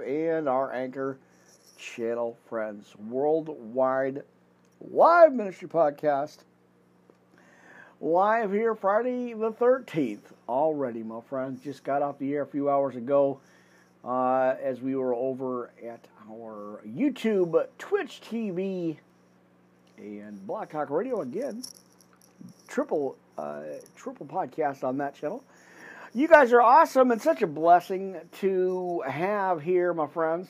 [0.00, 1.18] and our anchor
[1.78, 2.94] channel friends.
[3.08, 4.22] Worldwide
[4.80, 6.38] Live Ministry Podcast.
[8.00, 10.20] Live here Friday the 13th.
[10.48, 11.62] Already, my friends.
[11.62, 13.40] Just got off the air a few hours ago
[14.04, 18.96] uh, as we were over at our YouTube, Twitch TV,
[19.98, 21.62] and Talk Radio again.
[22.68, 23.62] Triple, uh,
[23.96, 25.42] triple podcast on that channel.
[26.16, 30.48] You guys are awesome and such a blessing to have here, my friends.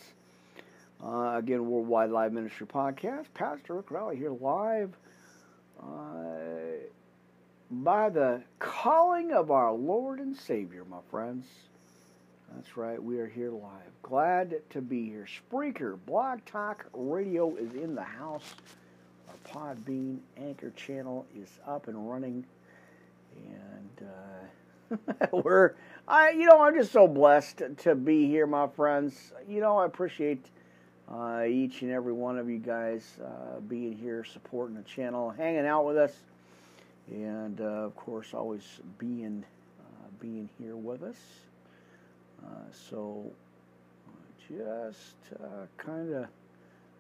[1.03, 3.27] Uh, again, Worldwide Live Ministry Podcast.
[3.35, 4.97] Pastor Rick Rowley here live
[5.83, 6.85] uh,
[7.69, 11.47] by the calling of our Lord and Savior, my friends.
[12.55, 13.91] That's right, we are here live.
[14.05, 15.27] Glad to be here.
[15.27, 18.55] Spreaker, Blog Talk Radio is in the house.
[19.29, 22.47] Our Podbean Anchor channel is up and running.
[23.37, 24.47] And uh,
[25.33, 25.75] we're,
[26.07, 29.33] I, you know, I'm just so blessed to be here, my friends.
[29.49, 30.47] You know, I appreciate
[31.13, 35.67] uh, each and every one of you guys uh, being here, supporting the channel, hanging
[35.67, 36.13] out with us,
[37.09, 39.45] and uh, of course, always being
[39.81, 41.17] uh, being here with us.
[42.45, 42.49] Uh,
[42.91, 43.31] so,
[44.49, 46.27] just uh, kind of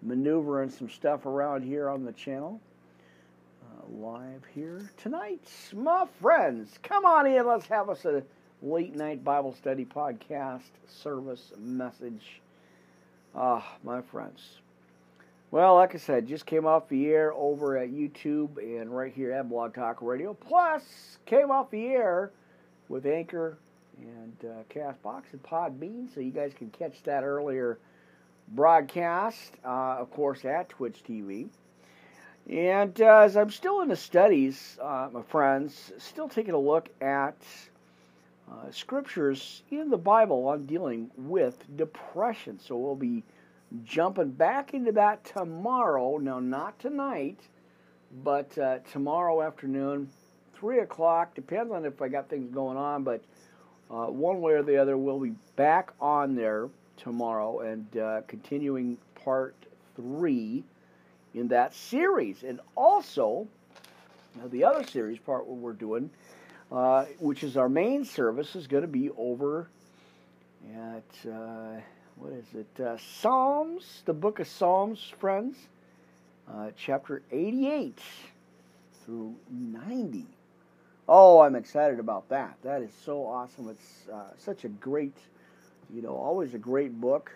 [0.02, 2.60] maneuvering some stuff around here on the channel.
[3.88, 6.78] Live here tonight, my friends.
[6.82, 8.22] Come on in, let's have us a
[8.62, 12.40] late night Bible study podcast service message
[13.38, 14.40] Ah, my friends.
[15.50, 19.32] Well, like I said, just came off the air over at YouTube and right here
[19.32, 20.32] at Blog Talk Radio.
[20.32, 22.30] Plus, came off the air
[22.88, 23.58] with Anchor
[23.98, 27.78] and uh, Castbox and Podbean, so you guys can catch that earlier
[28.48, 31.48] broadcast, uh, of course, at Twitch TV.
[32.48, 36.88] And uh, as I'm still in the studies, uh, my friends, still taking a look
[37.00, 37.36] at
[38.50, 42.60] uh, scriptures in the Bible on dealing with depression.
[42.60, 43.24] So we'll be
[43.84, 46.18] jumping back into that tomorrow.
[46.18, 47.40] Now, not tonight,
[48.22, 50.08] but uh, tomorrow afternoon,
[50.54, 51.34] 3 o'clock.
[51.34, 53.22] Depends on if I got things going on, but
[53.90, 58.98] uh, one way or the other, we'll be back on there tomorrow and uh, continuing
[59.16, 59.56] part
[59.96, 60.62] three
[61.36, 62.42] in that series.
[62.42, 63.46] And also,
[64.50, 66.10] the other series part what we're doing
[66.70, 69.68] uh, which is our main service, is going to be over
[70.74, 71.80] at, uh,
[72.16, 72.82] what is it?
[72.82, 75.56] Uh, Psalms, the book of Psalms, friends,
[76.52, 77.98] uh, chapter 88
[79.04, 80.26] through 90.
[81.08, 82.56] Oh, I'm excited about that.
[82.64, 83.68] That is so awesome.
[83.68, 85.16] It's uh, such a great,
[85.94, 87.32] you know, always a great book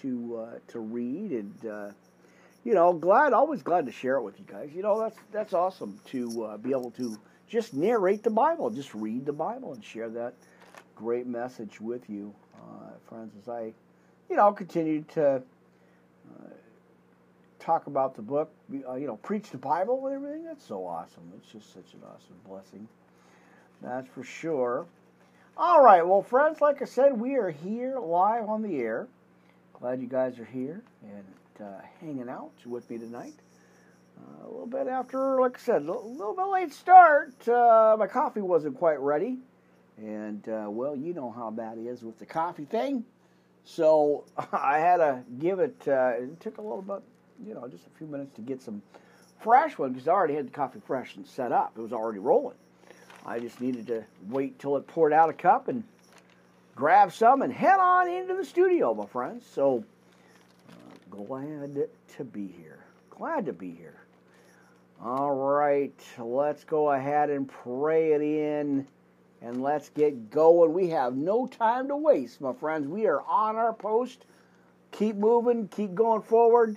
[0.00, 1.92] to to read and
[2.64, 4.70] you know, glad, always glad to share it with you guys.
[4.74, 8.94] You know, that's that's awesome to uh, be able to just narrate the Bible, just
[8.94, 10.34] read the Bible and share that
[10.96, 13.72] great message with you, uh, friends, as I,
[14.30, 16.48] you know, continue to uh,
[17.58, 18.50] talk about the book,
[18.88, 20.44] uh, you know, preach the Bible and everything.
[20.44, 21.30] That's so awesome.
[21.36, 22.88] It's just such an awesome blessing.
[23.82, 24.86] That's for sure.
[25.56, 29.06] All right, well, friends, like I said, we are here live on the air.
[29.78, 31.24] Glad you guys are here and
[31.60, 33.34] uh, hanging out with me tonight.
[34.16, 37.48] Uh, a little bit after, like I said, a little bit late start.
[37.48, 39.38] Uh, my coffee wasn't quite ready.
[39.96, 43.04] And, uh, well, you know how that is with the coffee thing.
[43.64, 47.02] So I had to give it, uh, it took a little bit,
[47.46, 48.82] you know, just a few minutes to get some
[49.40, 51.72] fresh one because I already had the coffee fresh and set up.
[51.76, 52.56] It was already rolling.
[53.26, 55.84] I just needed to wait till it poured out a cup and
[56.74, 59.44] grab some and head on into the studio, my friends.
[59.46, 59.84] So
[61.14, 62.84] glad to be here.
[63.10, 64.00] Glad to be here.
[65.02, 68.86] All right, let's go ahead and pray it in
[69.42, 70.72] and let's get going.
[70.72, 72.88] We have no time to waste, my friends.
[72.88, 74.24] We are on our post.
[74.92, 76.76] Keep moving, keep going forward,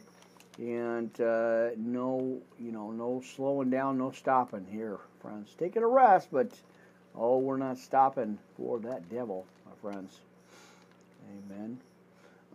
[0.58, 5.56] and uh, no, you know, no slowing down, no stopping here, friends.
[5.58, 6.52] Taking a rest, but
[7.16, 10.20] oh, we're not stopping for that devil, my friends.
[11.30, 11.80] Amen.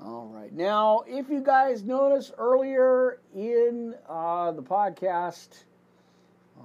[0.05, 0.53] All right.
[0.53, 5.63] Now, if you guys noticed earlier in uh, the podcast,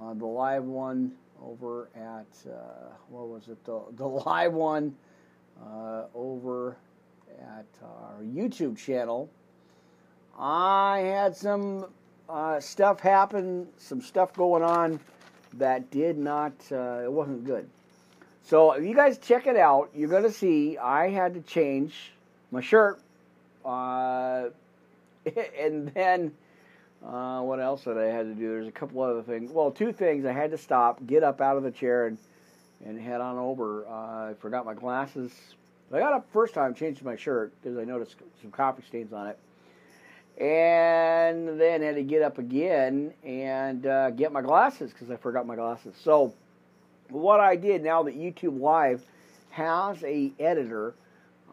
[0.00, 3.64] uh, the live one over at, uh, what was it?
[3.64, 4.96] The, the live one
[5.64, 6.78] uh, over
[7.40, 9.30] at our YouTube channel,
[10.36, 11.86] I had some
[12.28, 14.98] uh, stuff happen, some stuff going on
[15.54, 17.70] that did not, uh, it wasn't good.
[18.42, 22.12] So if you guys check it out, you're going to see I had to change
[22.50, 23.00] my shirt
[23.64, 24.48] uh,
[25.58, 26.32] and then
[27.04, 28.48] uh, what else did I had to do?
[28.48, 29.50] There's a couple other things.
[29.52, 30.24] Well, two things.
[30.24, 32.18] I had to stop, get up out of the chair, and
[32.84, 33.86] and head on over.
[33.88, 35.32] Uh, I forgot my glasses
[35.92, 39.28] I got up first time, changed my shirt because I noticed some coffee stains on
[39.28, 39.38] it,
[40.42, 45.46] and then had to get up again and uh, get my glasses because I forgot
[45.46, 45.94] my glasses.
[46.02, 46.34] So
[47.08, 49.02] what I did now that YouTube Live
[49.50, 50.94] has a editor,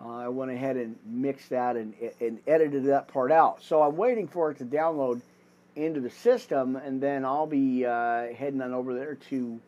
[0.03, 3.63] uh, I went ahead and mixed that and, and edited that part out.
[3.63, 5.21] So I'm waiting for it to download
[5.75, 9.59] into the system, and then I'll be uh, heading on over there to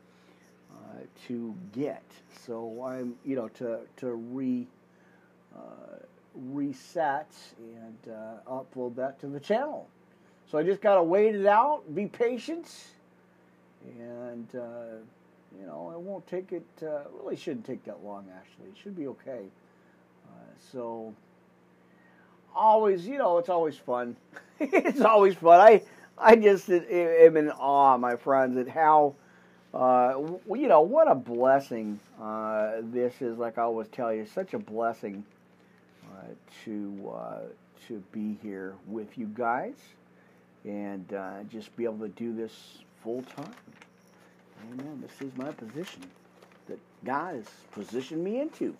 [0.72, 2.04] uh, to get.
[2.46, 4.68] So I'm, you know, to to re
[5.56, 5.98] uh,
[6.36, 9.88] reset and uh, upload that to the channel.
[10.50, 12.70] So I just gotta wait it out, be patient,
[14.00, 14.98] and uh,
[15.60, 16.66] you know, it won't take it.
[16.82, 18.26] Really, shouldn't take that long.
[18.34, 19.46] Actually, it should be okay.
[20.72, 21.14] So
[22.56, 24.16] always, you know, it's always fun.
[24.60, 25.60] it's always fun.
[25.60, 25.82] I
[26.18, 29.14] I just am in awe, my friends, at how,
[29.74, 30.16] uh,
[30.50, 33.38] you know, what a blessing uh, this is.
[33.38, 35.24] Like I always tell you, such a blessing
[36.06, 36.24] uh,
[36.66, 37.40] to uh,
[37.88, 39.76] to be here with you guys
[40.66, 43.54] and uh, just be able to do this full time.
[44.74, 45.02] Amen.
[45.02, 46.02] This is my position
[46.68, 48.76] that God has positioned me into.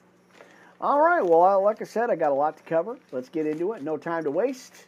[0.80, 1.26] All right.
[1.26, 3.00] Well, like I said, I got a lot to cover.
[3.12, 3.82] Let's get into it.
[3.82, 4.86] No time to waste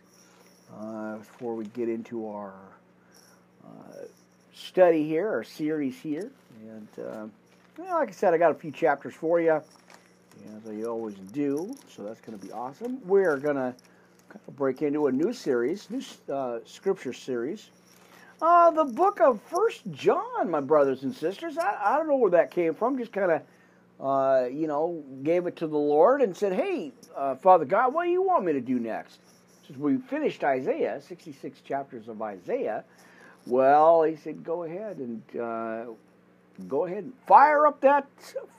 [0.79, 2.53] uh, before we get into our
[3.65, 4.03] uh,
[4.53, 6.29] study here, our series here.
[6.61, 7.25] And uh,
[7.77, 11.75] well, like I said, I got a few chapters for you, as I always do.
[11.87, 12.99] So that's going to be awesome.
[13.07, 13.73] We're going to
[14.29, 17.71] kind of break into a new series, new uh, scripture series.
[18.43, 21.57] Uh, the book of First John, my brothers and sisters.
[21.57, 22.99] I, I don't know where that came from.
[22.99, 23.41] Just kind of,
[23.99, 28.05] uh, you know, gave it to the Lord and said, "Hey, uh, Father God, what
[28.05, 29.19] do you want me to do next?"
[29.67, 32.83] Since we finished Isaiah, 66 chapters of Isaiah,
[33.45, 35.85] well, he said, go ahead and uh,
[36.67, 38.07] go ahead and fire up that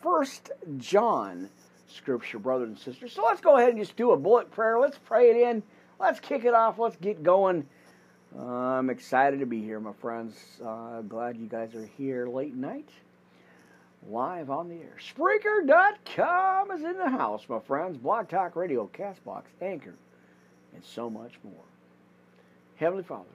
[0.03, 1.51] first John
[1.89, 3.13] scripture, brothers and sisters.
[3.13, 4.79] So let's go ahead and just do a bullet prayer.
[4.79, 5.63] Let's pray it in.
[5.99, 6.79] Let's kick it off.
[6.79, 7.67] Let's get going.
[8.37, 10.37] Uh, I'm excited to be here, my friends.
[10.65, 12.89] Uh, glad you guys are here late night,
[14.09, 14.97] live on the air.
[14.99, 17.97] Spreaker.com is in the house, my friends.
[17.97, 19.95] Blog Talk Radio, Castbox, Anchor,
[20.75, 21.65] and so much more.
[22.77, 23.29] Heavenly Father,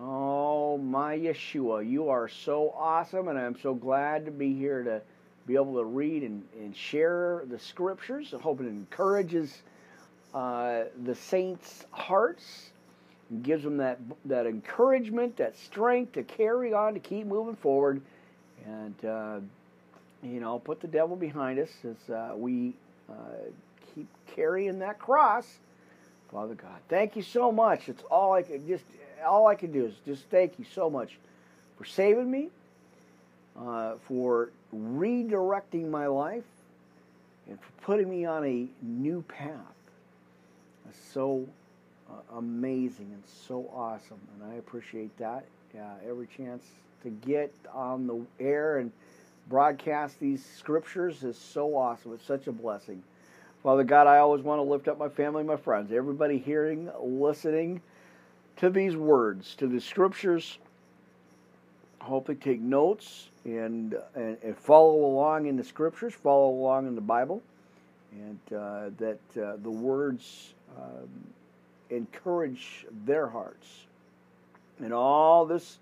[0.00, 5.02] oh my Yeshua, you are so awesome, and I'm so glad to be here to
[5.46, 8.32] be able to read and, and share the scriptures.
[8.34, 9.62] I hope it encourages
[10.34, 12.70] uh, the saints' hearts
[13.30, 18.00] and gives them that that encouragement, that strength to carry on, to keep moving forward,
[18.66, 19.40] and uh,
[20.22, 22.74] you know, put the devil behind us as uh, we
[23.08, 23.14] uh,
[23.94, 25.46] keep carrying that cross
[26.30, 27.88] Father God, thank you so much.
[27.88, 28.84] It's all I can just
[29.26, 31.18] all I can do is just thank you so much
[31.78, 32.48] for saving me,
[33.58, 36.44] uh, for redirecting my life,
[37.48, 39.50] and for putting me on a new path.
[40.88, 41.46] It's so
[42.10, 45.44] uh, amazing and so awesome, and I appreciate that.
[45.74, 46.64] Uh, every chance
[47.02, 48.92] to get on the air and
[49.48, 52.12] broadcast these scriptures is so awesome.
[52.14, 53.02] It's such a blessing.
[53.62, 57.80] Father God, I always want to lift up my family, my friends, everybody hearing, listening
[58.56, 60.58] to these words, to the scriptures.
[62.00, 66.86] I hope they take notes and, and, and follow along in the scriptures, follow along
[66.86, 67.42] in the Bible,
[68.12, 71.08] and uh, that uh, the words um,
[71.90, 73.66] encourage their hearts.
[74.78, 75.78] And all this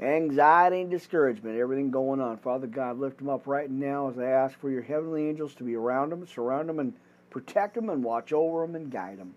[0.00, 2.36] anxiety and discouragement, everything going on.
[2.38, 5.64] Father God, lift them up right now as I ask for your heavenly angels to
[5.64, 6.92] be around them, surround them, and
[7.30, 9.34] protect them and watch over them and guide them.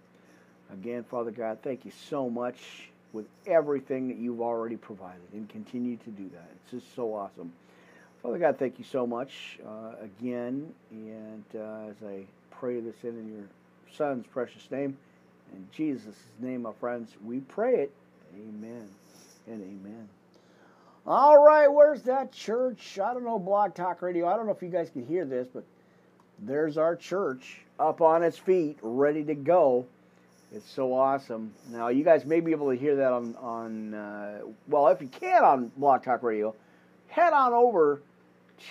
[0.71, 5.97] Again, Father God, thank you so much with everything that you've already provided and continue
[5.97, 6.49] to do that.
[6.55, 7.51] It's just so awesome.
[8.21, 10.71] Father God, thank you so much uh, again.
[10.91, 13.47] And uh, as I pray this in, in your
[13.91, 14.97] Son's precious name,
[15.53, 17.91] in Jesus' name, my friends, we pray it.
[18.35, 18.87] Amen
[19.47, 20.09] and amen.
[21.07, 22.99] All right, where's that church?
[22.99, 24.27] I don't know, Blog Talk Radio.
[24.27, 25.63] I don't know if you guys can hear this, but
[26.39, 29.85] there's our church up on its feet, ready to go.
[30.53, 31.53] It's so awesome.
[31.69, 35.07] Now, you guys may be able to hear that on, on uh, well, if you
[35.07, 36.53] can on Blog Talk Radio,
[37.07, 38.01] head on over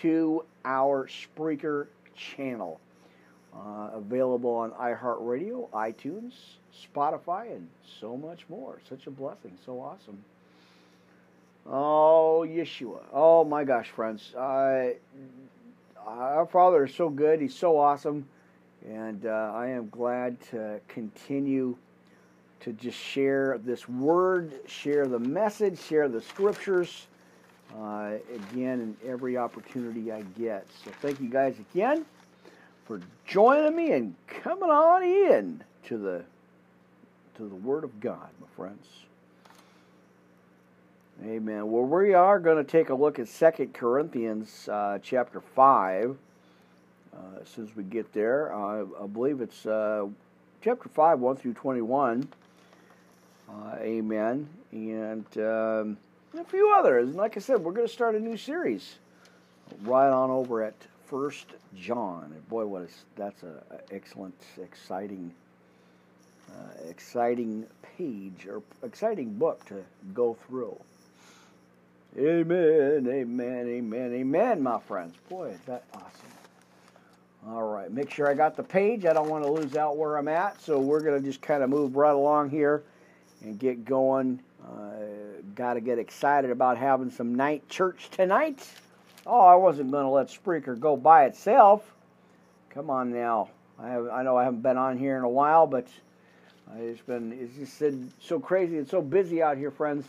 [0.03, 2.81] to our Spreaker channel.
[3.55, 6.35] Uh, available on iHeartRadio, iTunes,
[6.95, 7.67] Spotify, and
[7.99, 8.79] so much more.
[8.89, 9.57] Such a blessing.
[9.65, 10.23] So awesome.
[11.67, 13.01] Oh, Yeshua.
[13.13, 14.35] Oh, my gosh, friends.
[14.35, 14.91] Uh,
[16.07, 17.41] our Father is so good.
[17.41, 18.27] He's so awesome.
[18.87, 21.77] And uh, I am glad to continue
[22.61, 27.07] to just share this word, share the message, share the scriptures
[27.77, 30.67] uh, again in every opportunity I get.
[30.85, 32.05] So thank you guys again
[32.87, 36.25] for joining me and coming on in to the
[37.37, 38.85] to the Word of God, my friends.
[41.25, 41.69] Amen.
[41.69, 46.17] Well, we are going to take a look at Second Corinthians uh, chapter 5
[47.13, 48.55] uh, as we get there.
[48.55, 50.07] Uh, I believe it's uh,
[50.63, 52.29] chapter 5, 1 through 21.
[53.51, 54.49] Uh, amen.
[54.71, 55.97] And um,
[56.39, 57.09] a few others.
[57.09, 58.99] And like I said, we're going to start a new series
[59.83, 61.47] right on over at First
[61.77, 62.31] John.
[62.33, 65.35] And boy, what is that's a, a excellent, exciting,
[66.49, 69.83] uh, exciting page or exciting book to
[70.15, 70.79] go through.
[72.17, 75.15] Amen, amen, amen, amen, my friends.
[75.29, 76.09] Boy, is that awesome.
[77.47, 79.05] All right, make sure I got the page.
[79.05, 81.63] I don't want to lose out where I'm at, so we're going to just kind
[81.63, 82.83] of move right along here
[83.43, 84.41] and get going.
[84.67, 84.91] Uh,
[85.55, 88.67] got to get excited about having some night church tonight.
[89.27, 91.95] Oh, I wasn't going to let Spreaker go by itself.
[92.71, 93.51] Come on now.
[93.79, 95.87] I have, I know I haven't been on here in a while, but
[96.77, 100.05] it's been it's just been so crazy and so busy out here, friends.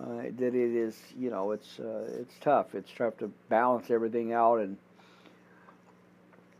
[0.00, 2.74] Uh, that it is, you know, it's uh, it's tough.
[2.74, 4.76] It's tough to balance everything out and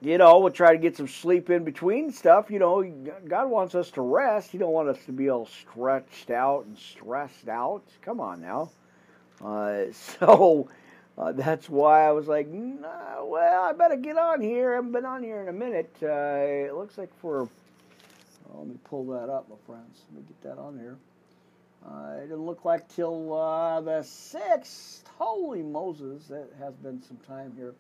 [0.03, 2.51] you know, we'll try to get some sleep in between stuff.
[2.51, 2.83] You know,
[3.29, 4.51] God wants us to rest.
[4.51, 7.83] He don't want us to be all stretched out and stressed out.
[8.03, 8.71] Come on now.
[9.45, 10.69] Uh, so
[11.17, 14.73] uh, that's why I was like, nah, well, I better get on here.
[14.73, 15.95] I haven't been on here in a minute.
[16.03, 20.01] Uh, it looks like for, oh, let me pull that up, my friends.
[20.11, 20.97] Let me get that on here.
[21.87, 25.03] Uh, it didn't look like till uh, the 6th.
[25.19, 27.75] Holy Moses, that has been some time here.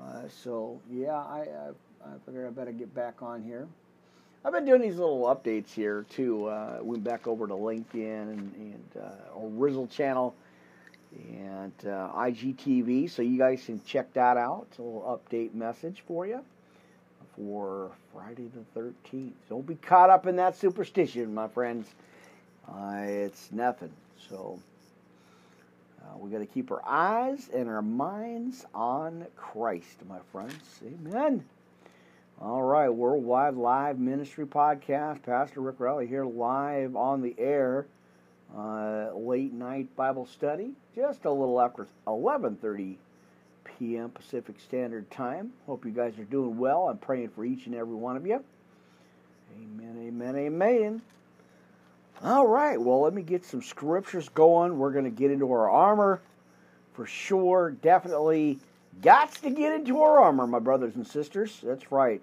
[0.00, 1.46] Uh, so yeah, I,
[2.04, 3.66] I, I figured I better get back on here.
[4.44, 6.46] I've been doing these little updates here too.
[6.46, 10.34] Uh, went back over to LinkedIn and, and uh, Rizzle channel
[11.28, 14.66] and uh, IGTV, so you guys can check that out.
[14.70, 16.42] It's a little update message for you
[17.36, 19.32] for Friday the 13th.
[19.48, 21.88] Don't be caught up in that superstition, my friends.
[22.68, 23.92] Uh, it's nothing.
[24.28, 24.60] So.
[26.06, 30.80] Uh, we got to keep our eyes and our minds on Christ, my friends.
[30.84, 31.44] Amen.
[32.40, 35.22] All right, Worldwide Live Ministry Podcast.
[35.22, 37.86] Pastor Rick Riley here live on the air.
[38.54, 42.96] Uh, late night Bible study, just a little after 11:30
[43.64, 44.10] p.m.
[44.10, 45.52] Pacific Standard Time.
[45.64, 46.88] Hope you guys are doing well.
[46.88, 48.44] I'm praying for each and every one of you.
[49.56, 51.02] Amen, amen, amen.
[52.22, 54.78] All right, well, let me get some scriptures going.
[54.78, 56.20] We're going to get into our armor
[56.94, 57.72] for sure.
[57.82, 58.58] Definitely
[59.02, 61.60] got to get into our armor, my brothers and sisters.
[61.62, 62.22] That's right.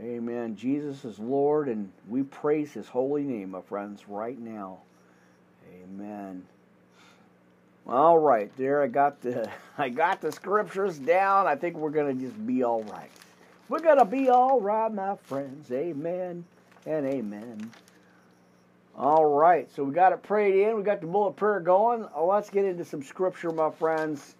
[0.00, 0.56] Amen.
[0.56, 4.78] Jesus is Lord, and we praise his holy name, my friends, right now.
[5.84, 6.44] Amen.
[7.86, 11.46] All right, there I got the I got the scriptures down.
[11.46, 13.10] I think we're gonna just be all right.
[13.68, 15.72] We're gonna be all right, my friends.
[15.72, 16.44] Amen
[16.86, 17.70] and amen.
[18.98, 20.76] All right, so we got it prayed in.
[20.76, 22.04] We got the bullet prayer going.
[22.16, 24.34] Oh, let's get into some scripture, my friends.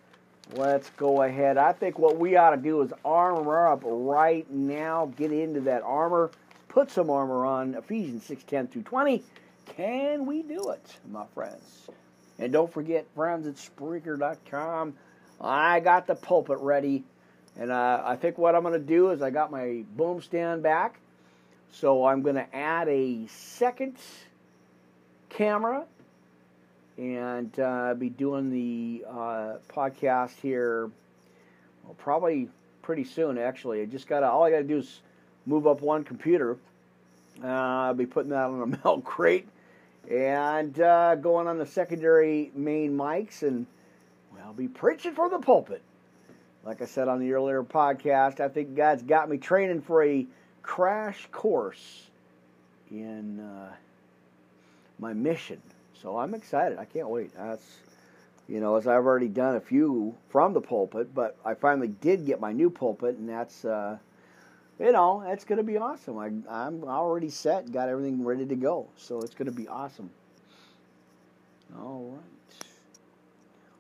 [0.55, 1.57] Let's go ahead.
[1.57, 5.13] I think what we ought to do is armor up right now.
[5.17, 6.33] Get into that armor.
[6.67, 7.77] Put some armor on.
[7.77, 9.23] Ephesians 6 10 through 20.
[9.77, 11.89] Can we do it, my friends?
[12.41, 14.95] And don't forget, friends, at Spreaker.com.
[15.41, 17.05] I got the pulpit ready.
[17.57, 20.65] And uh, I think what I'm going to do is I got my boom stand
[20.65, 20.99] back.
[21.71, 23.99] So I'm going to add a second
[25.29, 25.85] camera
[26.97, 30.91] and uh, be doing the uh, podcast here
[31.85, 32.49] well, probably
[32.83, 33.83] pretty soon actually.
[33.83, 35.01] I just got all i got to do is
[35.47, 36.57] move up one computer.
[37.43, 39.47] Uh, i'll be putting that on a milk crate
[40.11, 43.67] and uh, going on the secondary main mics and
[44.33, 45.83] well, i'll be preaching from the pulpit.
[46.65, 50.27] Like i said on the earlier podcast i think god's got me training for a
[50.63, 52.09] crash course
[52.91, 53.73] in uh,
[54.99, 55.61] my mission.
[56.01, 56.79] So I'm excited.
[56.79, 57.35] I can't wait.
[57.37, 57.79] That's
[58.49, 62.25] you know, as I've already done a few from the pulpit, but I finally did
[62.25, 63.99] get my new pulpit, and that's uh,
[64.79, 66.19] you know, that's going to be awesome.
[66.19, 70.11] I, I'm already set, got everything ready to go, so it's going to be awesome.
[71.77, 72.23] All right.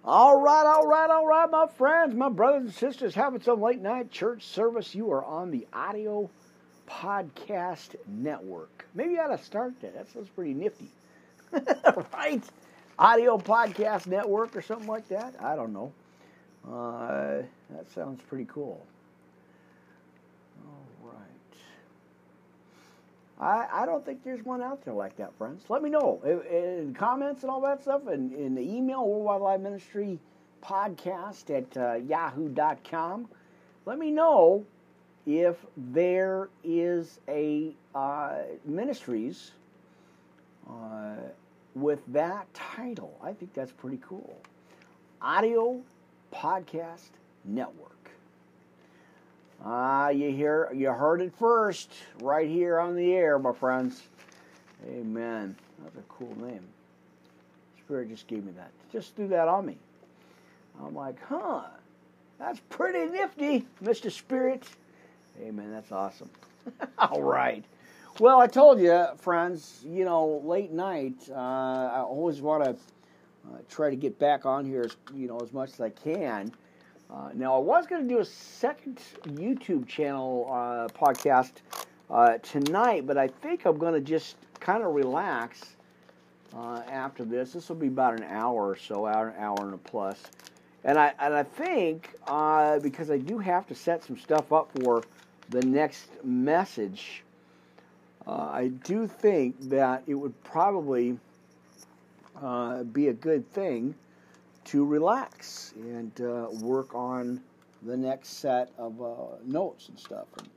[0.04, 3.80] All right, all right, all right, my friends, my brothers and sisters, having some late
[3.80, 4.94] night church service.
[4.94, 6.30] You are on the audio
[6.88, 8.86] podcast network.
[8.94, 9.94] Maybe I ought to start that.
[9.94, 10.88] That sounds pretty nifty.
[12.12, 12.42] right?
[12.98, 15.34] Audio Podcast Network or something like that.
[15.40, 15.92] I don't know.
[16.66, 18.84] Uh, that sounds pretty cool.
[20.66, 21.20] All right.
[23.40, 25.64] I, I don't think there's one out there like that, friends.
[25.68, 29.60] Let me know in, comments and all that stuff, and in the email, Worldwide Live
[29.60, 30.18] Ministry
[30.62, 33.28] podcast at uh, yahoo.com.
[33.86, 34.64] Let me know
[35.24, 39.52] if there is a uh, ministries
[41.74, 43.18] with that title.
[43.22, 44.36] I think that's pretty cool.
[45.22, 45.80] Audio
[46.34, 47.10] Podcast
[47.44, 48.10] Network.
[49.64, 54.02] Ah, uh, you hear you heard it first, right here on the air, my friends.
[54.88, 55.56] Amen.
[55.82, 56.62] That's a cool name.
[57.78, 58.70] Spirit just gave me that.
[58.92, 59.76] Just threw that on me.
[60.80, 61.62] I'm like, huh,
[62.38, 64.12] that's pretty nifty, Mr.
[64.12, 64.62] Spirit.
[65.42, 65.72] Amen.
[65.72, 66.30] That's awesome.
[66.98, 67.64] All right.
[68.20, 73.58] Well, I told you, friends, you know, late night, uh, I always want to uh,
[73.68, 76.50] try to get back on here, as, you know, as much as I can.
[77.08, 81.52] Uh, now, I was going to do a second YouTube channel uh, podcast
[82.10, 85.76] uh, tonight, but I think I'm going to just kind of relax
[86.56, 87.52] uh, after this.
[87.52, 90.20] This will be about an hour or so, an hour and a plus.
[90.82, 92.10] And I and I think
[92.82, 95.04] because I do have to set some stuff up for
[95.50, 97.22] the next message,
[98.28, 101.18] uh, I do think that it would probably
[102.40, 103.94] uh, be a good thing
[104.64, 107.40] to relax and uh, work on
[107.82, 110.48] the next set of uh, notes and stuff and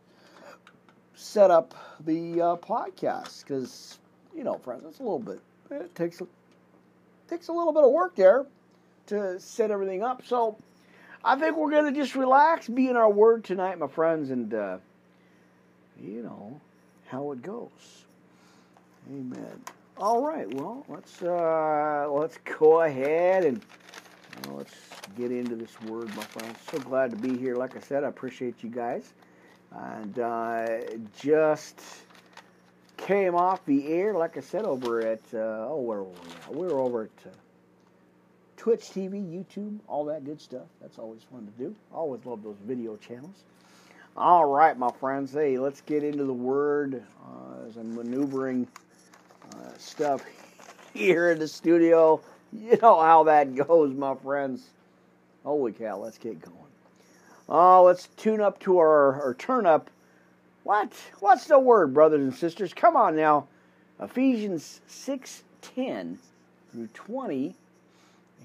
[1.15, 3.99] set up the uh, podcast because
[4.35, 6.27] you know, friends, it's a little bit it takes a,
[7.29, 8.45] takes a little bit of work there
[9.07, 10.25] to set everything up.
[10.25, 10.57] So
[11.23, 14.53] I think we're going to just relax, be in our word tonight, my friends, and,
[14.53, 14.77] uh,
[16.01, 16.59] you know,
[17.11, 18.05] how it goes.
[19.09, 19.61] Amen.
[19.97, 23.61] All right, well, let's uh, let's go ahead and
[24.47, 24.73] uh, let's
[25.17, 26.57] get into this word, my friends.
[26.71, 27.55] So glad to be here.
[27.55, 29.11] Like I said, I appreciate you guys,
[29.71, 30.67] and uh,
[31.19, 31.81] just
[32.95, 36.31] came off the air, like I said, over at uh, oh, where were we?
[36.45, 36.55] At?
[36.55, 37.35] We were over at uh,
[38.55, 40.67] Twitch TV, YouTube, all that good stuff.
[40.79, 41.75] That's always fun to do.
[41.93, 43.43] Always love those video channels.
[44.17, 45.31] All right, my friends.
[45.31, 48.67] Hey, let's get into the word uh, as I'm maneuvering
[49.53, 50.21] uh, stuff
[50.93, 52.21] here in the studio.
[52.53, 54.71] You know how that goes, my friends.
[55.45, 56.57] Holy cow, let's get going.
[57.47, 59.89] Oh, let's tune up to our, or turn up
[60.63, 60.93] what?
[61.19, 62.73] What's the word, brothers and sisters?
[62.73, 63.47] Come on now.
[64.01, 66.19] Ephesians 6 10
[66.71, 67.55] through 20.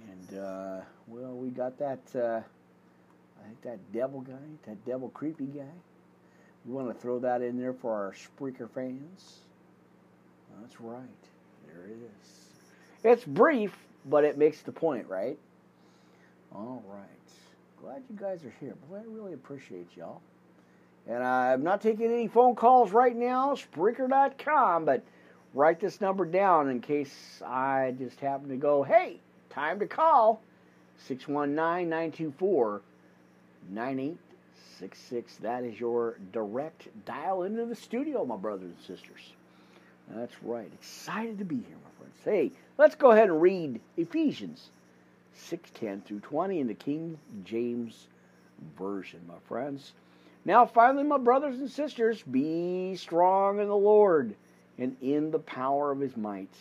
[0.09, 2.41] And, uh, well, we got that, uh,
[3.63, 4.35] that devil guy,
[4.67, 5.65] that devil creepy guy.
[6.65, 9.41] We want to throw that in there for our Spreaker fans.
[10.61, 11.01] That's right.
[11.67, 12.31] There it is.
[13.05, 15.39] It's brief, but it makes the point, right?
[16.55, 17.07] All right.
[17.81, 18.75] Glad you guys are here.
[18.89, 20.21] Boy, I really appreciate y'all.
[21.07, 25.05] And I'm not taking any phone calls right now, Spreaker.com, but
[25.55, 30.41] write this number down in case I just happen to go, hey, time to call.
[30.99, 32.81] 619 924
[33.71, 35.37] 9866.
[35.37, 39.33] That is your direct dial into the studio, my brothers and sisters.
[40.09, 40.71] That's right.
[40.73, 42.17] Excited to be here, my friends.
[42.25, 44.71] Hey, let's go ahead and read Ephesians
[45.35, 48.07] 6:10 through 20 in the King James
[48.79, 49.93] Version, my friends.
[50.45, 54.35] Now, finally, my brothers and sisters, be strong in the Lord
[54.79, 56.55] and in the power of his might.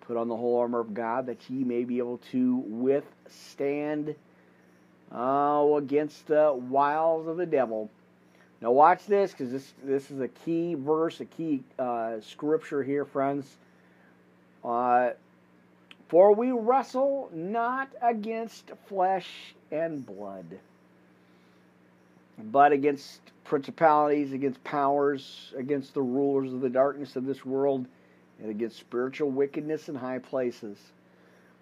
[0.00, 4.16] Put on the whole armor of God that ye may be able to withstand
[5.14, 7.90] uh, against the wiles of the devil.
[8.60, 13.04] Now, watch this because this, this is a key verse, a key uh, scripture here,
[13.04, 13.56] friends.
[14.64, 15.10] Uh,
[16.08, 20.46] For we wrestle not against flesh and blood
[22.38, 27.86] but against principalities, against powers, against the rulers of the darkness of this world,
[28.40, 30.78] and against spiritual wickedness in high places.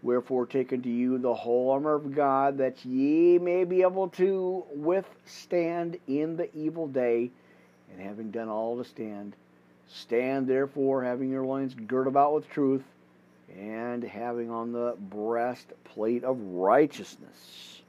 [0.02, 4.64] Wherefore, take unto you the whole armor of God, that ye may be able to
[4.74, 7.30] withstand in the evil day,
[7.92, 9.36] and having done all to stand,
[9.88, 12.82] stand therefore, having your loins girt about with truth,
[13.56, 17.82] and having on the breastplate of righteousness.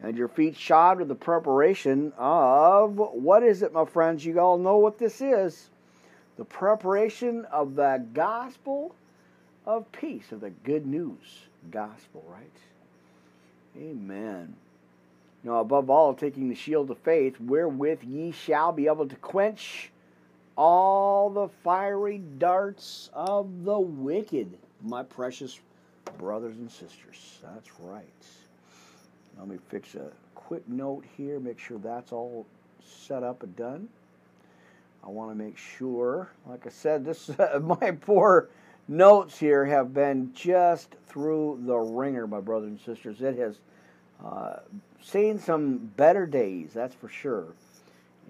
[0.00, 4.24] And your feet shod with the preparation of what is it, my friends?
[4.24, 5.70] You all know what this is.
[6.36, 8.94] The preparation of the gospel
[9.66, 12.50] of peace, of the good news gospel, right?
[13.76, 14.54] Amen.
[15.42, 19.90] Now, above all, taking the shield of faith, wherewith ye shall be able to quench
[20.56, 25.60] all the fiery darts of the wicked, my precious
[26.18, 27.38] brothers and sisters.
[27.42, 28.04] That's right.
[29.38, 32.46] Let me fix a quick note here, make sure that's all
[32.84, 33.88] set up and done.
[35.04, 38.48] I want to make sure, like I said, this uh, my poor
[38.88, 43.20] notes here have been just through the ringer, my brothers and sisters.
[43.20, 43.58] It has
[44.24, 44.56] uh,
[45.02, 47.54] seen some better days, that's for sure.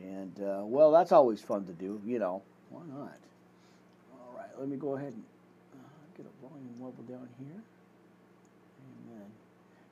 [0.03, 2.43] And, uh, well, that's always fun to do, you know.
[2.71, 3.17] Why not?
[4.13, 5.23] All right, let me go ahead and
[5.75, 7.63] uh, get a volume level down here.
[9.09, 9.27] Amen.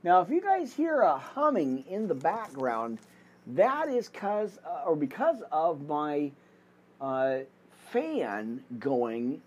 [0.03, 2.99] Now, if you guys hear a humming in the background,
[3.49, 6.31] that is cause, uh, or because of my
[7.01, 7.39] uh,
[7.91, 9.41] fan going,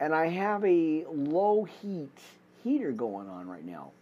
[0.00, 2.18] and I have a low heat
[2.62, 3.92] heater going on right now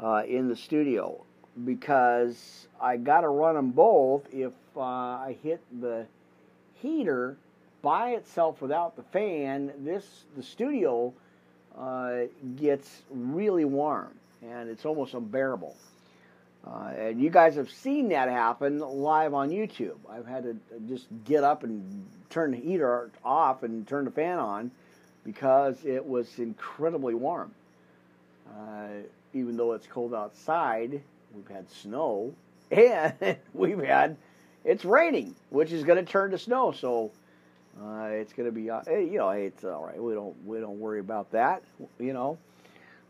[0.00, 1.24] uh, in the studio
[1.64, 4.22] because I got to run them both.
[4.32, 6.06] If uh, I hit the
[6.74, 7.36] heater
[7.82, 11.12] by itself without the fan, this the studio
[11.78, 12.22] uh,
[12.56, 15.76] gets really warm and it's almost unbearable.
[16.66, 19.96] Uh, and you guys have seen that happen live on YouTube.
[20.08, 20.56] I've had to
[20.88, 24.70] just get up and turn the heater off and turn the fan on
[25.24, 27.52] because it was incredibly warm.
[28.48, 28.88] Uh,
[29.34, 31.00] even though it's cold outside,
[31.34, 32.34] we've had snow
[32.70, 34.16] and we've had
[34.64, 36.72] it's raining, which is going to turn to snow.
[36.72, 37.10] So
[37.82, 40.00] uh, it's going to be, uh, you know, it's all right.
[40.00, 41.62] We don't we don't worry about that,
[41.98, 42.38] you know.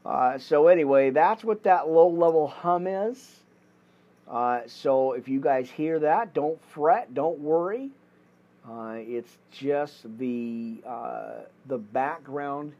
[0.05, 3.40] Uh, so anyway, that's what that low level hum is.
[4.29, 7.90] Uh, so if you guys hear that, don't fret, don't worry.
[8.68, 12.72] Uh, it's just the uh, the background,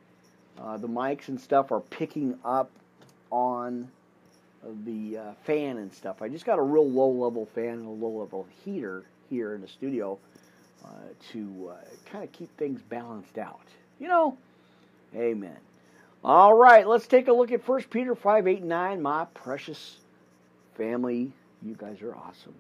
[0.61, 2.71] uh, the mics and stuff are picking up
[3.31, 3.89] on
[4.85, 6.23] the uh, fan and stuff.
[6.23, 9.61] I just got a real low level fan and a low level heater here in
[9.61, 10.19] the studio
[10.85, 10.89] uh,
[11.33, 11.73] to
[12.07, 13.67] kind of keep things balanced out.
[13.99, 14.39] You know,
[15.17, 15.57] amen.
[16.25, 19.03] All right, let's take a look at 1 Peter 5 8 9.
[19.03, 19.97] My precious
[20.77, 22.55] family, you guys are awesome.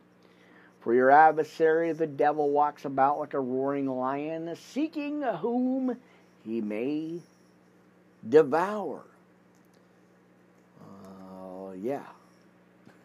[0.83, 5.97] For your adversary, the devil, walks about like a roaring lion, seeking whom
[6.45, 7.21] he may
[8.29, 9.03] devour.
[10.81, 12.03] Uh, yeah.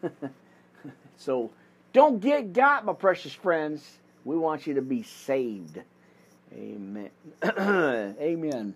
[1.16, 1.50] so
[1.92, 3.88] don't get got, my precious friends.
[4.24, 5.80] We want you to be saved.
[6.52, 7.10] Amen.
[7.44, 8.74] Amen.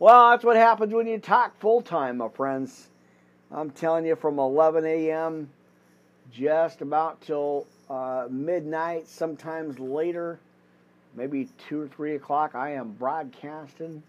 [0.00, 2.88] Well, that's what happens when you talk full time, my friends.
[3.50, 5.48] I'm telling you, from 11 a.m.
[6.32, 10.38] just about till uh, midnight, sometimes later,
[11.14, 14.02] maybe 2 or 3 o'clock, I am broadcasting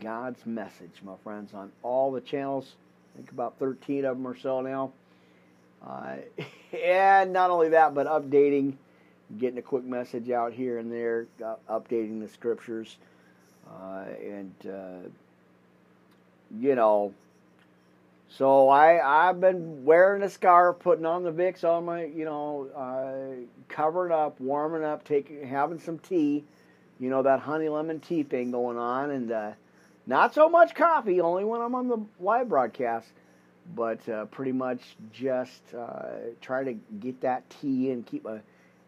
[0.00, 2.74] God's message, my friends, on all the channels.
[3.14, 4.92] I think about 13 of them or so now.
[5.86, 6.16] Uh,
[6.84, 8.74] and not only that, but updating,
[9.38, 12.96] getting a quick message out here and there, uh, updating the scriptures.
[13.68, 15.08] Uh, and uh,
[16.58, 17.12] you know.
[18.36, 22.68] So I I've been wearing a scarf, putting on the Vicks on my you know,
[22.74, 26.42] uh, covering up, warming up, taking having some tea,
[26.98, 29.52] you know that honey lemon tea thing going on, and uh,
[30.08, 33.06] not so much coffee, only when I'm on the live broadcast,
[33.76, 34.80] but uh, pretty much
[35.12, 38.40] just uh, try to get that tea and keep a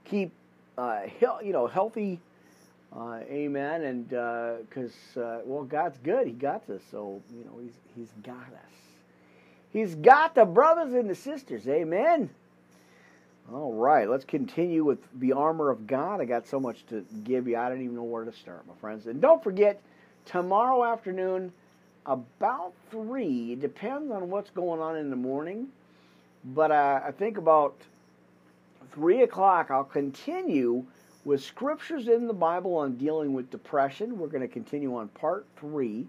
[0.05, 0.33] keep
[0.77, 1.03] uh,
[1.41, 2.19] you know healthy
[2.93, 3.85] uh, amen.
[3.85, 6.83] And because well, God's good; He got us.
[6.91, 8.86] So you know, He's He's got us.
[9.77, 11.69] He's got the brothers and the sisters.
[11.69, 12.31] Amen.
[13.53, 16.19] All right, let's continue with the armor of God.
[16.19, 17.59] I got so much to give you.
[17.59, 19.07] I don't even know where to start, my friends.
[19.07, 19.83] And don't forget,
[20.25, 21.53] tomorrow afternoon,
[22.07, 23.55] about three.
[23.55, 25.69] Depends on what's going on in the morning,
[26.43, 27.77] but uh, I think about
[28.93, 29.71] three o'clock.
[29.71, 30.87] I'll continue
[31.27, 34.19] with scriptures in the Bible on dealing with depression.
[34.19, 36.07] We're going to continue on part three.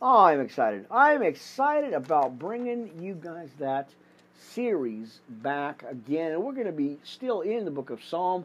[0.00, 0.86] Oh, I'm excited.
[0.92, 3.90] I'm excited about bringing you guys that
[4.38, 6.30] series back again.
[6.32, 8.44] And we're going to be still in the book of Psalm.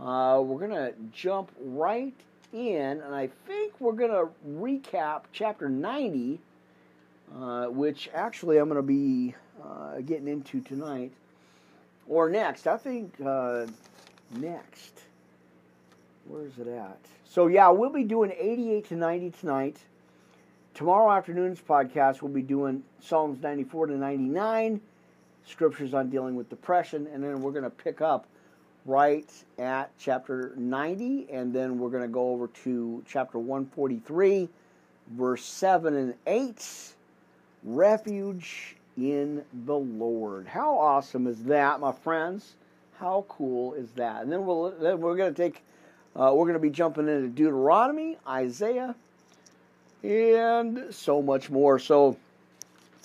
[0.00, 2.14] Uh, we're going to jump right
[2.52, 6.40] in, and I think we're going to recap chapter 90,
[7.38, 11.12] uh, which actually I'm going to be uh, getting into tonight.
[12.08, 12.66] Or next.
[12.66, 13.66] I think uh,
[14.32, 15.02] next.
[16.26, 16.98] Where's it at?
[17.28, 19.76] So yeah, we'll be doing 88 to 90 tonight.
[20.80, 24.80] Tomorrow afternoon's podcast, we'll be doing Psalms 94 to 99,
[25.44, 28.26] scriptures on dealing with depression, and then we're going to pick up
[28.86, 34.48] right at chapter 90, and then we're going to go over to chapter 143,
[35.08, 36.94] verse 7 and 8,
[37.62, 40.48] refuge in the Lord.
[40.48, 42.54] How awesome is that, my friends?
[42.98, 44.22] How cool is that?
[44.22, 45.62] And then we'll then we're going to take
[46.16, 48.96] uh, we're going to be jumping into Deuteronomy, Isaiah,
[50.02, 51.78] and so much more.
[51.78, 52.16] So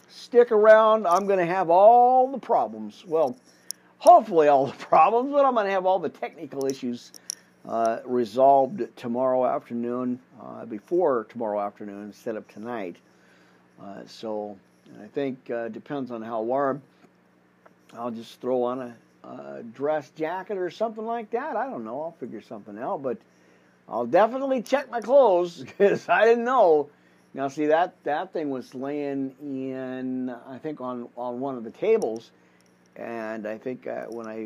[0.09, 1.07] stick around.
[1.07, 3.03] I'm going to have all the problems.
[3.05, 3.37] Well,
[3.97, 7.11] hopefully all the problems, but I'm going to have all the technical issues
[7.67, 12.95] uh, resolved tomorrow afternoon, uh, before tomorrow afternoon instead of tonight.
[13.81, 14.57] Uh, so
[15.03, 16.81] I think uh, depends on how warm.
[17.93, 21.55] I'll just throw on a, uh, dress jacket or something like that.
[21.55, 22.01] I don't know.
[22.01, 23.17] I'll figure something out, but
[23.87, 26.89] I'll definitely check my clothes because I didn't know.
[27.33, 31.71] Now, see that that thing was laying in, I think, on on one of the
[31.71, 32.31] tables,
[32.95, 34.37] and I think uh, when I,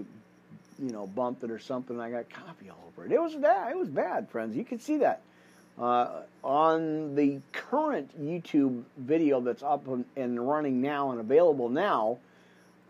[0.79, 3.11] you know, bumped it or something, I got coffee all over it.
[3.11, 3.71] It was bad.
[3.71, 4.55] It was bad, friends.
[4.55, 5.21] You can see that
[5.79, 12.17] uh, on the current YouTube video that's up and running now and available now.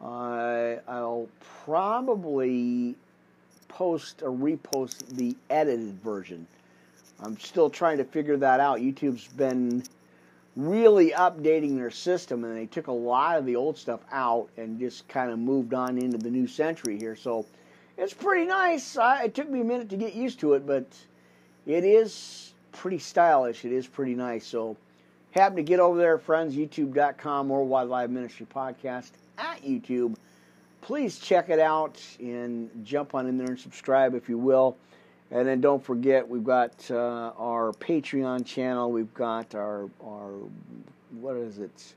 [0.01, 1.27] Uh, I'll
[1.65, 2.95] probably
[3.69, 6.45] post or repost the edited version.
[7.21, 8.79] I'm still trying to figure that out.
[8.79, 9.83] YouTube's been
[10.55, 14.79] really updating their system, and they took a lot of the old stuff out and
[14.79, 17.15] just kind of moved on into the new century here.
[17.15, 17.45] So
[17.97, 18.97] it's pretty nice.
[18.97, 20.85] I, it took me a minute to get used to it, but
[21.65, 23.65] it is pretty stylish.
[23.65, 24.45] It is pretty nice.
[24.45, 24.75] So
[25.31, 30.15] happen to get over there, friends, youtube.com or Wildlife Ministry Podcast at YouTube.
[30.81, 34.77] Please check it out and jump on in there and subscribe if you will.
[35.31, 38.91] And then don't forget, we've got uh, our Patreon channel.
[38.91, 40.31] We've got our our
[41.19, 41.93] what is it?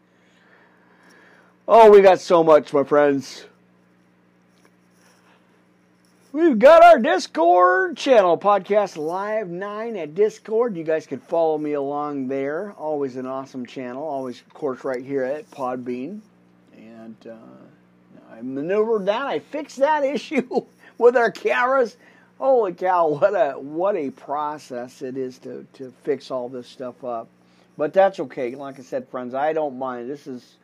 [1.66, 3.44] Oh, we got so much, my friends.
[6.32, 10.76] We've got our Discord channel, Podcast Live 9 at Discord.
[10.76, 12.72] You guys can follow me along there.
[12.72, 14.02] Always an awesome channel.
[14.02, 16.20] Always, of course, right here at Podbean.
[16.74, 17.36] And uh,
[18.42, 19.26] maneuvered that.
[19.26, 20.64] I fixed that issue
[20.98, 21.96] with our cameras.
[22.38, 27.04] Holy cow, what a what a process it is to, to fix all this stuff
[27.04, 27.28] up.
[27.76, 28.54] But that's okay.
[28.54, 30.10] Like I said, friends, I don't mind.
[30.10, 30.56] This is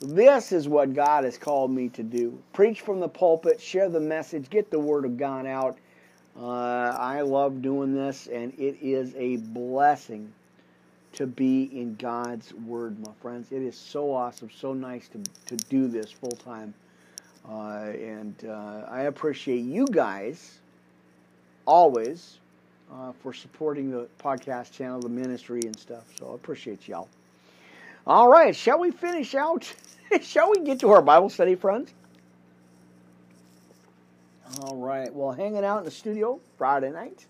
[0.00, 2.38] this is what God has called me to do.
[2.52, 5.78] Preach from the pulpit, share the message, get the word of God out.
[6.38, 10.32] Uh, I love doing this, and it is a blessing
[11.14, 13.52] to be in God's Word, my friends.
[13.52, 16.74] It is so awesome, so nice to, to do this full time.
[17.48, 20.58] Uh, and uh, I appreciate you guys
[21.66, 22.38] always
[22.92, 26.04] uh, for supporting the podcast channel, the ministry, and stuff.
[26.18, 27.08] So I appreciate y'all.
[28.06, 29.72] All right, shall we finish out?
[30.22, 31.92] shall we get to our Bible study, friends?
[34.60, 37.26] All right, well, hanging out in the studio Friday night,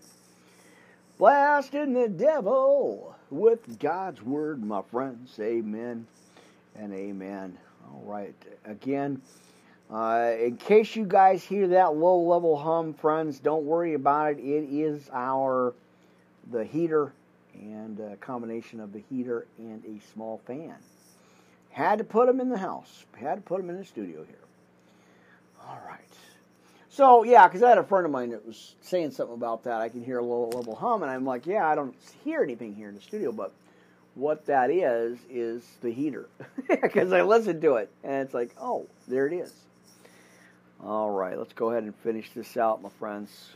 [1.17, 5.37] blasting the devil with God's word, my friends.
[5.39, 6.05] Amen
[6.75, 7.57] and amen.
[7.87, 9.21] All right, again,
[9.91, 14.39] uh, in case you guys hear that low level hum, friends, don't worry about it.
[14.39, 15.73] It is our
[16.51, 17.13] the heater
[17.53, 20.75] and a combination of the heater and a small fan.
[21.69, 23.05] Had to put them in the house.
[23.17, 24.37] Had to put them in the studio here.
[25.61, 25.99] All right.
[26.89, 29.81] So yeah, because I had a friend of mine that was saying something about that.
[29.81, 32.73] I can hear a low level hum, and I'm like, yeah, I don't hear anything
[32.73, 33.51] here in the studio, but
[34.15, 36.29] what that is is the heater
[36.69, 39.53] because I listened to it, and it's like, oh, there it is.
[40.85, 43.49] All right, let's go ahead and finish this out, my friends.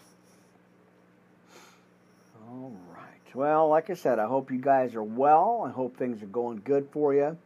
[2.49, 3.35] All right.
[3.35, 5.63] Well, like I said, I hope you guys are well.
[5.67, 7.37] I hope things are going good for you.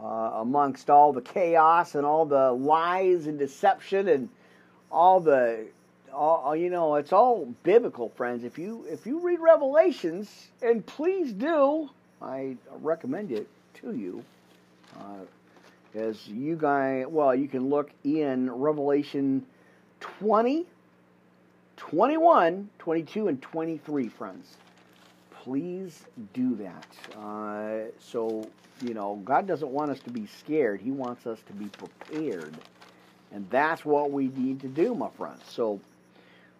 [0.00, 4.28] Uh, amongst all the chaos and all the lies and deception and
[4.92, 5.66] all the
[6.12, 11.32] all, you know it's all biblical friends if you if you read revelations and please
[11.32, 11.88] do
[12.20, 14.24] i recommend it to you
[14.98, 15.18] uh,
[15.94, 19.44] as you guys, well, you can look in Revelation
[20.00, 20.66] 20,
[21.76, 24.56] 21, 22, and 23, friends.
[25.30, 26.86] Please do that.
[27.18, 28.46] Uh, so,
[28.82, 32.56] you know, God doesn't want us to be scared, He wants us to be prepared.
[33.32, 35.42] And that's what we need to do, my friends.
[35.48, 35.80] So,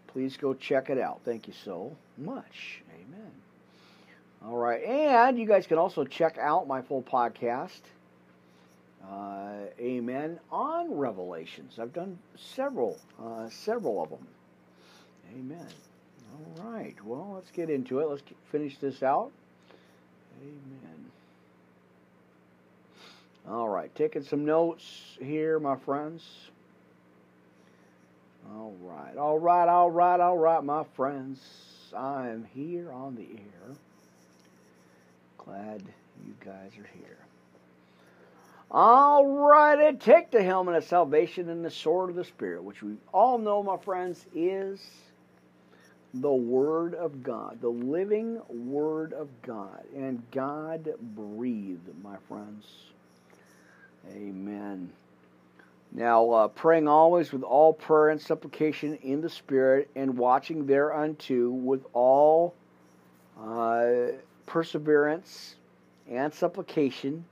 [0.09, 1.21] please go check it out.
[1.25, 2.83] Thank you so much.
[2.95, 3.31] Amen.
[4.47, 4.83] All right.
[4.85, 7.81] And you guys can also check out my full podcast
[9.09, 11.79] uh, amen, on Revelations.
[11.79, 14.27] I've done several, uh, several of them.
[15.33, 15.67] Amen.
[16.33, 16.95] All right.
[17.05, 18.09] Well, let's get into it.
[18.09, 19.31] Let's finish this out.
[20.43, 21.11] Amen.
[23.49, 23.95] All right.
[23.95, 26.25] Taking some notes here, my friends.
[28.53, 29.17] All right.
[29.17, 29.69] All right.
[29.69, 30.21] All right.
[30.21, 31.41] All right, my friends.
[31.97, 33.77] I am here on the air.
[35.39, 35.83] Glad
[36.25, 37.19] you guys are here.
[38.73, 42.95] All righty, take the helmet of salvation and the sword of the Spirit, which we
[43.13, 44.81] all know, my friends, is
[46.15, 49.85] the Word of God, the living Word of God.
[49.97, 52.67] And God breathed, my friends.
[54.15, 54.93] Amen.
[55.91, 61.51] Now, uh, praying always with all prayer and supplication in the Spirit, and watching thereunto
[61.51, 62.55] with all
[63.41, 63.87] uh,
[64.47, 65.57] perseverance
[66.09, 67.25] and supplication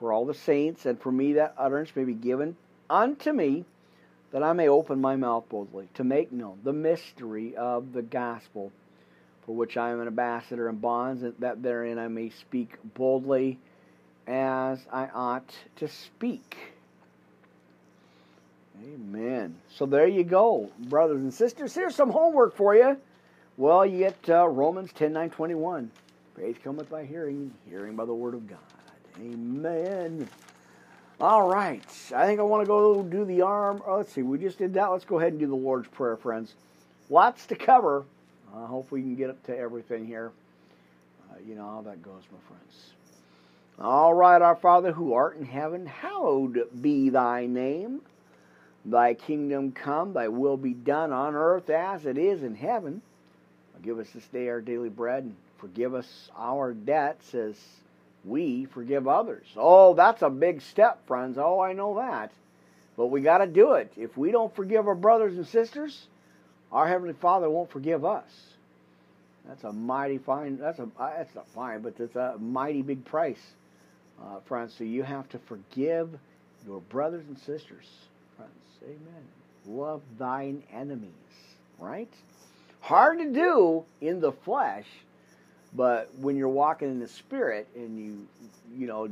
[0.00, 2.56] for all the saints, and for me that utterance may be given
[2.88, 3.64] unto me
[4.32, 8.72] that I may open my mouth boldly to make known the mystery of the gospel,
[9.44, 13.58] for which I am an ambassador in bonds, that therein I may speak boldly
[14.26, 16.56] as I ought to speak.
[18.82, 19.56] Amen.
[19.68, 21.74] So there you go, brothers and sisters.
[21.74, 22.96] Here's some homework for you.
[23.56, 25.90] Well, you get uh, Romans 10 9 21.
[26.36, 28.58] Faith cometh by hearing, hearing by the word of God.
[29.18, 30.28] Amen.
[31.20, 31.84] All right.
[32.14, 33.82] I think I want to go do the arm.
[33.86, 34.22] Oh, let's see.
[34.22, 34.86] We just did that.
[34.86, 36.54] Let's go ahead and do the Lord's Prayer, friends.
[37.10, 38.04] Lots to cover.
[38.54, 40.32] I uh, hope we can get up to everything here.
[41.30, 42.90] Uh, you know how that goes, my friends.
[43.78, 48.02] All right, our Father who art in heaven, hallowed be thy name.
[48.84, 53.02] Thy kingdom come, thy will be done on earth as it is in heaven.
[53.82, 57.56] Give us this day our daily bread and forgive us our debts as
[58.24, 59.46] we forgive others.
[59.56, 61.38] Oh, that's a big step, friends.
[61.38, 62.32] Oh, I know that.
[62.96, 63.92] But we got to do it.
[63.96, 66.06] If we don't forgive our brothers and sisters,
[66.70, 68.30] our heavenly Father won't forgive us.
[69.46, 70.58] That's a mighty fine.
[70.58, 70.88] That's a.
[70.98, 73.40] That's not fine, but it's a mighty big price,
[74.22, 74.74] uh, friends.
[74.76, 76.10] So you have to forgive
[76.66, 77.86] your brothers and sisters,
[78.36, 78.52] friends.
[78.84, 79.24] Amen.
[79.66, 81.10] Love thine enemies.
[81.78, 82.12] Right.
[82.80, 84.86] Hard to do in the flesh
[85.74, 88.26] but when you're walking in the spirit and you,
[88.76, 89.08] you know,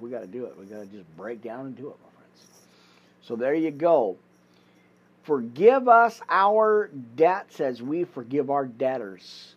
[0.00, 0.56] we got to do it.
[0.58, 2.46] We got to just break down and do it, my friends.
[3.22, 4.16] So there you go.
[5.22, 9.54] Forgive us our debts as we forgive our debtors.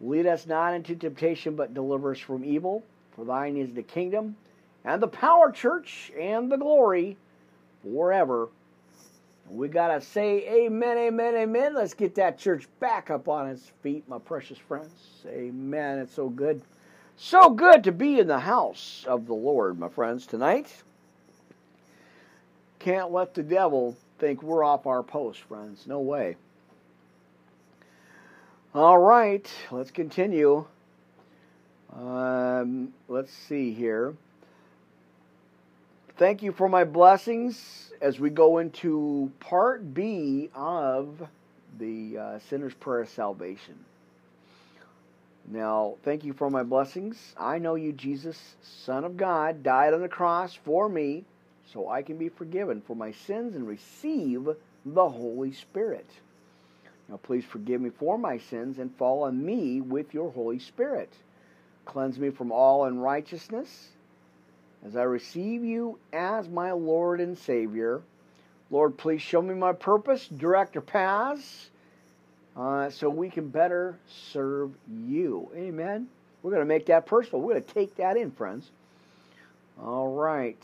[0.00, 2.82] Lead us not into temptation, but deliver us from evil.
[3.14, 4.36] For thine is the kingdom,
[4.84, 7.16] and the power, church, and the glory
[7.82, 8.48] forever.
[9.48, 11.74] We got to say amen, amen, amen.
[11.74, 14.92] Let's get that church back up on its feet, my precious friends.
[15.26, 15.98] Amen.
[15.98, 16.62] It's so good.
[17.16, 20.82] So good to be in the house of the Lord, my friends, tonight.
[22.78, 25.86] Can't let the devil think we're off our post, friends.
[25.86, 26.36] No way.
[28.74, 30.66] All right, let's continue.
[31.94, 34.14] Um, let's see here.
[36.18, 41.28] Thank you for my blessings as we go into part B of
[41.78, 43.74] the uh, Sinner's Prayer of Salvation.
[45.46, 47.34] Now, thank you for my blessings.
[47.38, 51.26] I know you, Jesus, Son of God, died on the cross for me
[51.70, 54.48] so I can be forgiven for my sins and receive
[54.86, 56.08] the Holy Spirit.
[57.10, 61.12] Now, please forgive me for my sins and fall on me with your Holy Spirit.
[61.84, 63.90] Cleanse me from all unrighteousness
[64.84, 68.02] as I receive you as my Lord and Savior.
[68.70, 71.70] Lord, please show me my purpose, direct our paths,
[72.56, 73.96] uh, so we can better
[74.32, 75.48] serve you.
[75.54, 76.08] Amen.
[76.42, 77.40] We're going to make that personal.
[77.42, 78.70] We're going to take that in, friends.
[79.82, 80.62] All right.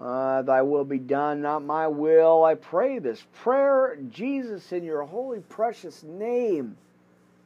[0.00, 2.44] Uh, thy will be done, not my will.
[2.44, 6.76] I pray this prayer, Jesus, in your holy, precious name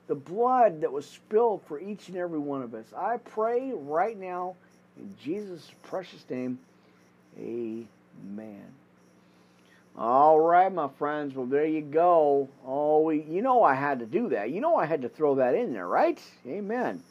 [0.07, 2.87] the blood that was spilled for each and every one of us.
[2.97, 4.55] I pray right now
[4.99, 6.59] in Jesus' precious name,
[7.39, 8.65] amen.
[9.99, 11.35] All right, my friends.
[11.35, 12.49] Well, there you go.
[12.67, 14.51] Oh, we, you know I had to do that.
[14.51, 16.21] You know I had to throw that in there, right?
[16.47, 17.03] Amen.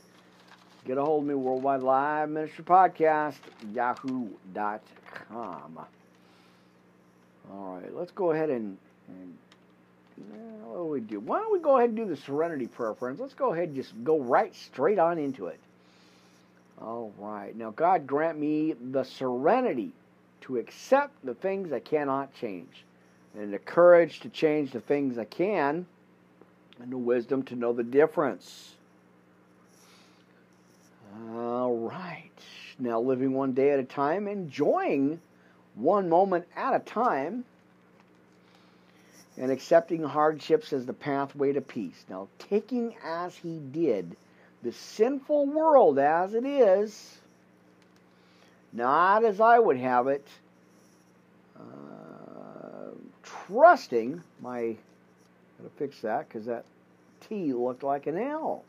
[0.85, 3.37] Get a hold of me, Worldwide Live Ministry Podcast,
[3.73, 4.29] yahoo.com.
[7.51, 8.77] All right, let's go ahead and,
[9.07, 9.35] and
[10.17, 11.19] what do we do?
[11.19, 13.19] Why don't we go ahead and do the serenity prayer, friends?
[13.19, 15.59] Let's go ahead and just go right straight on into it.
[16.81, 17.55] All right.
[17.55, 19.91] Now, God grant me the serenity
[20.41, 22.83] to accept the things I cannot change,
[23.33, 25.85] and the courage to change the things I can,
[26.79, 28.75] and the wisdom to know the difference.
[31.33, 32.29] All right.
[32.77, 35.21] Now, living one day at a time, enjoying
[35.75, 37.45] one moment at a time
[39.37, 42.05] and accepting hardships as the pathway to peace.
[42.09, 44.15] Now, taking as he did
[44.63, 47.17] the sinful world as it is,
[48.73, 50.25] not as I would have it,
[51.57, 52.91] uh,
[53.23, 54.75] trusting my,
[55.57, 56.65] gotta fix that because that
[57.27, 58.63] T looked like an L.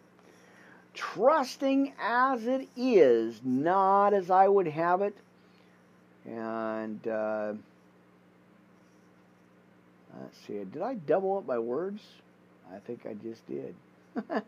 [0.95, 5.17] Trusting as it is, not as I would have it,
[6.27, 7.53] and uh,
[10.21, 10.65] Let's see.
[10.73, 12.03] Did I double up my words?
[12.75, 13.75] I think I just did.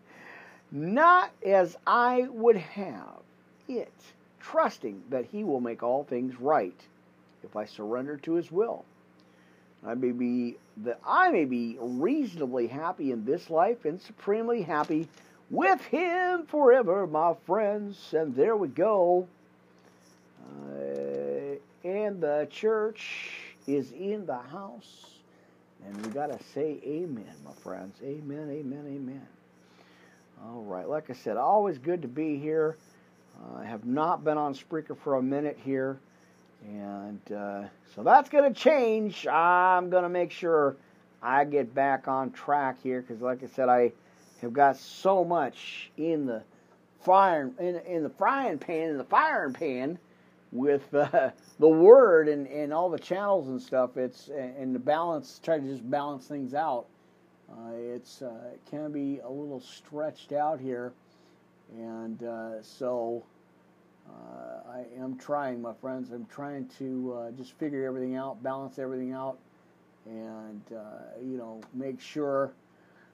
[0.72, 3.20] Not as I would have
[3.68, 3.92] it,
[4.40, 6.78] trusting that He will make all things right
[7.44, 8.84] if I surrender to His will.
[9.86, 15.08] I may be that I may be reasonably happy in this life and supremely happy
[15.50, 18.12] with Him forever, my friends.
[18.12, 19.28] And there we go.
[20.42, 23.30] Uh, and the church
[23.66, 25.17] is in the house.
[25.86, 27.96] And we got to say amen, my friends.
[28.02, 29.26] Amen, amen, amen.
[30.44, 32.76] All right, like I said, always good to be here.
[33.40, 35.98] Uh, I have not been on Spreaker for a minute here.
[36.64, 37.64] And uh,
[37.94, 39.26] so that's going to change.
[39.26, 40.76] I'm going to make sure
[41.22, 43.92] I get back on track here because, like I said, I
[44.40, 46.42] have got so much in the
[47.00, 49.98] fire in, in the frying pan in the firing pan
[50.52, 53.96] with uh, the word and, and all the channels and stuff.
[53.96, 55.40] It's and the balance.
[55.42, 56.86] Try to just balance things out.
[57.50, 60.92] Uh, it's uh, it can be a little stretched out here,
[61.74, 63.24] and uh, so
[64.06, 66.12] uh, I am trying, my friends.
[66.12, 69.38] I'm trying to uh, just figure everything out, balance everything out,
[70.04, 70.62] and
[71.22, 72.52] you know make sure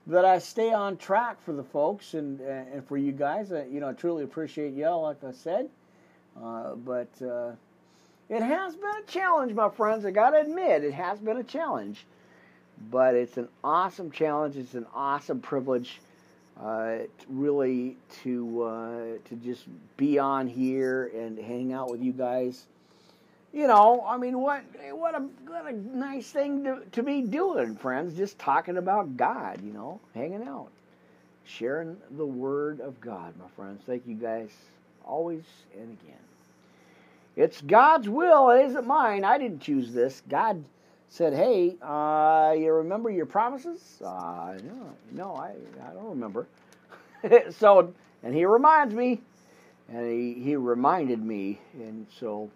[0.08, 3.52] that I stay on track for the folks and and for you guys.
[3.70, 5.68] you know, I truly appreciate y'all, like I said.
[6.42, 7.52] Uh, but uh,
[8.28, 10.04] it has been a challenge, my friends.
[10.04, 12.04] I got to admit, it has been a challenge.
[12.90, 14.56] But it's an awesome challenge.
[14.56, 16.00] It's an awesome privilege,
[16.60, 16.96] uh,
[17.28, 19.64] really, to uh, to just
[19.96, 22.66] be on here and hang out with you guys.
[23.52, 27.76] You know, I mean, what what a what a nice thing to to be doing,
[27.76, 28.16] friends.
[28.16, 29.62] Just talking about God.
[29.62, 30.70] You know, hanging out,
[31.44, 33.82] sharing the Word of God, my friends.
[33.86, 34.50] Thank you guys
[35.06, 35.42] always
[35.74, 36.18] and again.
[37.36, 39.24] It's God's will, it isn't mine.
[39.24, 40.22] I didn't choose this.
[40.28, 40.64] God
[41.08, 46.46] said, "Hey, uh, you remember your promises?" Uh, no, no, I, I don't remember.
[47.50, 47.92] so,
[48.22, 49.20] and he reminds me,
[49.88, 52.50] and he, he reminded me, and so,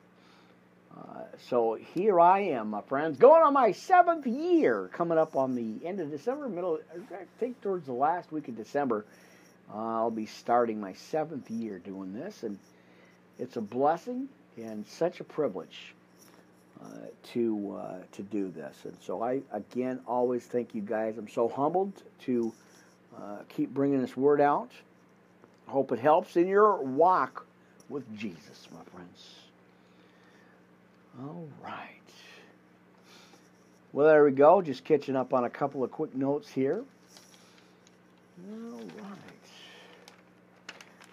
[0.96, 5.54] uh, so here I am, my friends, going on my seventh year, coming up on
[5.54, 6.78] the end of December, middle,
[7.12, 9.04] I think towards the last week of December.
[9.72, 12.58] Uh, I'll be starting my seventh year doing this, and
[13.38, 15.94] it's a blessing and such a privilege
[16.82, 16.86] uh,
[17.32, 18.76] to uh, to do this.
[18.84, 21.18] And so I again always thank you guys.
[21.18, 21.92] I'm so humbled
[22.24, 22.52] to
[23.16, 24.70] uh, keep bringing this word out.
[25.66, 27.46] Hope it helps in your walk
[27.88, 29.34] with Jesus, my friends.
[31.20, 31.94] All right.
[33.92, 34.62] Well, there we go.
[34.62, 36.84] Just catching up on a couple of quick notes here.
[38.50, 39.37] All right.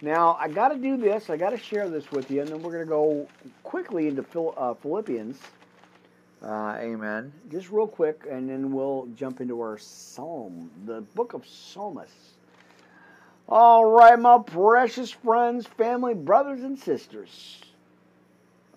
[0.05, 1.31] Now, I got to do this.
[1.31, 3.27] I got to share this with you, and then we're going to go
[3.63, 5.39] quickly into uh, Philippians.
[6.43, 7.33] Uh, amen.
[7.51, 12.35] Just real quick, and then we'll jump into our psalm, the book of Psalmists.
[13.49, 17.63] All right, my precious friends, family, brothers, and sisters,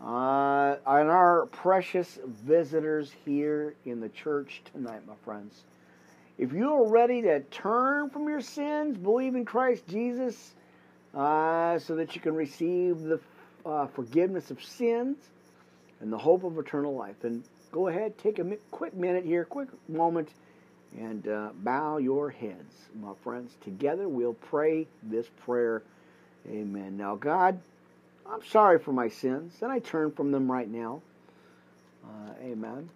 [0.00, 5.64] uh, and our precious visitors here in the church tonight, my friends.
[6.38, 10.54] If you are ready to turn from your sins, believe in Christ Jesus,
[11.18, 13.20] uh, so that you can receive the
[13.66, 15.16] uh, forgiveness of sins
[16.00, 17.24] and the hope of eternal life.
[17.24, 17.42] And
[17.72, 20.28] go ahead, take a mi- quick minute here, quick moment,
[20.96, 23.52] and uh, bow your heads, my friends.
[23.64, 25.82] Together we'll pray this prayer.
[26.48, 26.96] Amen.
[26.96, 27.60] Now, God,
[28.30, 31.02] I'm sorry for my sins, and I turn from them right now.
[32.04, 32.88] Uh, amen.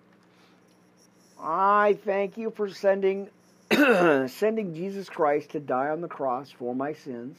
[1.42, 3.28] I thank you for sending
[3.72, 7.36] sending Jesus Christ to die on the cross for my sins.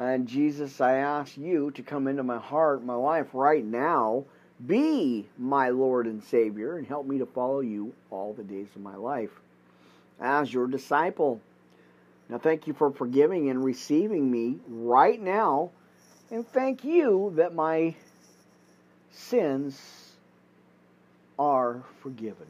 [0.00, 4.24] And Jesus, I ask you to come into my heart, my life right now.
[4.66, 8.80] Be my Lord and Savior and help me to follow you all the days of
[8.80, 9.28] my life
[10.18, 11.42] as your disciple.
[12.30, 15.70] Now, thank you for forgiving and receiving me right now.
[16.30, 17.94] And thank you that my
[19.10, 19.78] sins
[21.38, 22.46] are forgiven.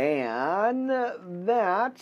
[0.00, 0.88] And
[1.46, 2.00] that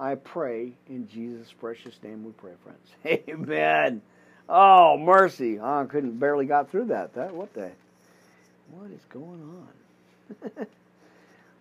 [0.00, 2.88] I pray in Jesus' precious name we pray, friends.
[3.28, 4.02] Amen.
[4.48, 5.60] Oh, mercy.
[5.60, 7.14] Oh, I couldn't barely got through that.
[7.14, 7.70] That what the
[8.72, 9.68] what is going
[10.42, 10.66] on?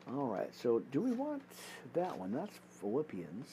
[0.18, 1.44] All right, so do we want
[1.94, 2.32] that one?
[2.32, 3.48] That's Philippians.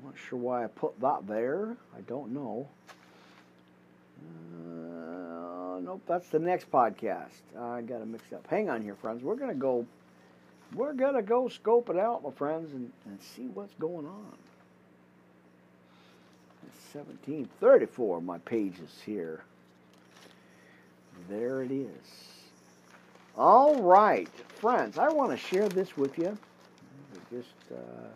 [0.00, 1.76] I'm not sure why I put that there.
[1.96, 2.68] I don't know.
[4.20, 4.99] Uh,
[5.82, 7.40] nope, that's the next podcast.
[7.58, 8.46] I got to mix up.
[8.48, 9.22] Hang on here, friends.
[9.22, 9.86] We're gonna go.
[10.74, 14.36] We're gonna go scope it out, my friends, and, and see what's going on.
[16.92, 19.44] 1734, my pages here.
[21.28, 21.88] There it is.
[23.36, 26.36] All right, friends, I want to share this with you.
[27.12, 28.08] We Just uh,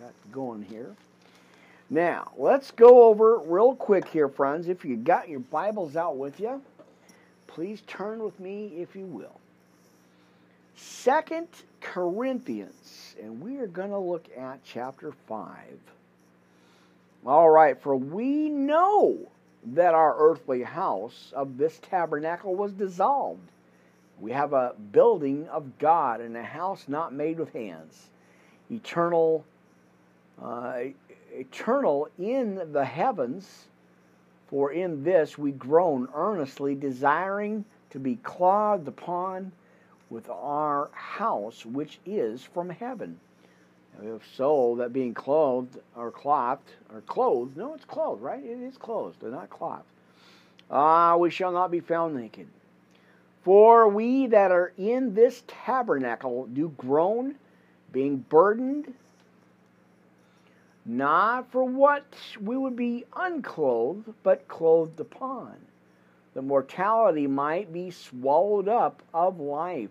[0.00, 0.94] got going here.
[1.88, 4.68] Now, let's go over real quick here, friends.
[4.68, 6.62] If you got your Bibles out with you,
[7.54, 9.40] Please turn with me, if you will.
[10.76, 11.48] Second
[11.80, 15.48] Corinthians, and we are going to look at chapter 5.
[17.26, 19.18] All right, for we know
[19.74, 23.50] that our earthly house of this tabernacle was dissolved.
[24.20, 28.08] We have a building of God and a house not made with hands,
[28.70, 29.44] eternal,
[30.42, 30.80] uh,
[31.32, 33.66] eternal in the heavens.
[34.50, 39.52] For in this we groan earnestly, desiring to be clothed upon
[40.10, 43.20] with our house which is from heaven.
[44.02, 48.42] If so, that being clothed or clothed or clothed, no, it's clothed, right?
[48.42, 49.84] It is clothed, they're not clothed.
[50.68, 52.48] Ah, we shall not be found naked.
[53.42, 57.36] For we that are in this tabernacle do groan,
[57.92, 58.94] being burdened,
[60.84, 62.04] not for what
[62.40, 65.54] we would be unclothed, but clothed upon.
[66.34, 69.90] The mortality might be swallowed up of life.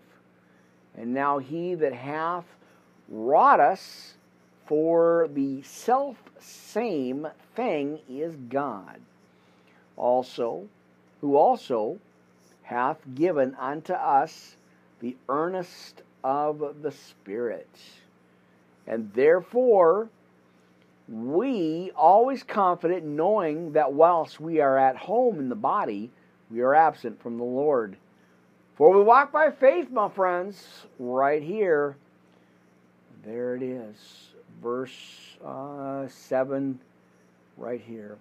[0.96, 2.46] And now he that hath
[3.08, 4.14] wrought us
[4.66, 9.00] for the self same thing is God.
[9.96, 10.68] Also,
[11.20, 11.98] who also
[12.62, 14.56] hath given unto us
[15.00, 17.68] the earnest of the Spirit.
[18.86, 20.08] And therefore,
[21.10, 26.10] we always confident knowing that whilst we are at home in the body,
[26.50, 27.96] we are absent from the Lord.
[28.76, 31.96] For we walk by faith, my friends, right here
[33.24, 33.96] there it is.
[34.62, 36.78] Verse uh, 7,
[37.56, 38.16] right here.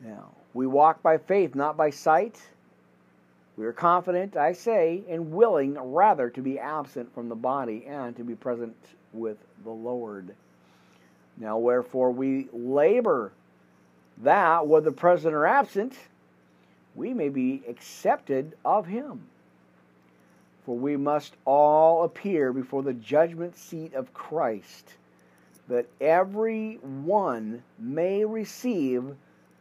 [0.00, 2.40] Now, we walk by faith, not by sight.
[3.56, 8.16] We are confident, I say, and willing rather to be absent from the body and
[8.16, 8.76] to be present
[9.12, 10.34] with the Lord.
[11.38, 13.32] Now, wherefore we labor
[14.18, 15.94] that, whether present or absent,
[16.94, 19.28] we may be accepted of Him.
[20.64, 24.94] For we must all appear before the judgment seat of Christ,
[25.68, 29.14] that every one may receive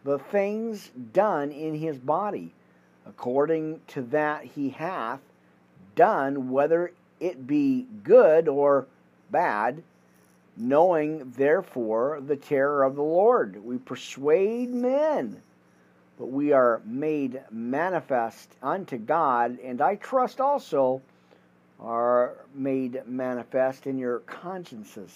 [0.04, 2.54] the things done in his body,
[3.06, 5.20] according to that he hath
[5.96, 8.88] done, whether it be good or
[9.30, 9.84] bad,
[10.58, 13.64] knowing therefore the terror of the Lord.
[13.64, 15.42] We persuade men
[16.18, 21.02] but we are made manifest unto God, and I trust also
[21.80, 25.12] are made manifest in your consciences.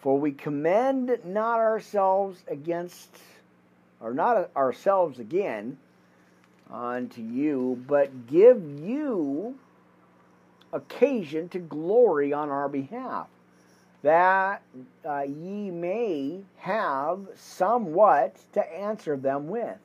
[0.00, 3.16] For we commend not ourselves against,
[4.00, 5.78] or not ourselves again
[6.68, 9.56] unto you, but give you
[10.72, 13.28] occasion to glory on our behalf
[14.04, 14.60] that
[15.08, 19.78] uh, ye may have somewhat to answer them with,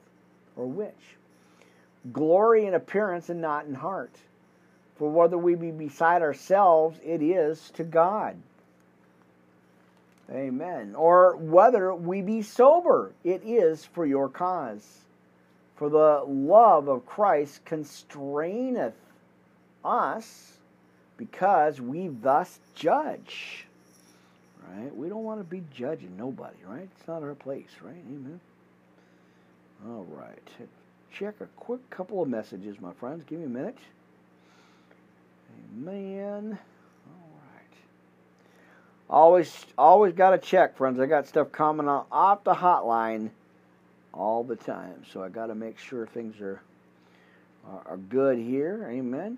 [0.58, 1.16] or which.
[2.12, 4.14] Glory in appearance and not in heart.
[4.98, 8.36] For whether we be beside ourselves, it is to God.
[10.30, 10.96] Amen.
[10.96, 15.00] Or whether we be sober, it is for your cause.
[15.78, 18.96] For the love of Christ constraineth
[19.86, 20.58] us,
[21.16, 23.66] because we thus judge
[24.70, 24.96] right?
[24.96, 26.88] We don't want to be judging nobody, right?
[26.98, 27.96] It's not our place, right?
[27.96, 28.40] Amen.
[29.88, 30.40] All right.
[31.12, 33.24] Check a quick couple of messages, my friends.
[33.26, 33.78] Give me a minute.
[35.74, 36.60] Amen.
[37.08, 37.78] All right.
[39.10, 41.00] Always, always got to check, friends.
[41.00, 43.30] I got stuff coming off the hotline
[44.14, 46.62] all the time, so I got to make sure things are,
[47.68, 48.88] are are good here.
[48.90, 49.38] Amen.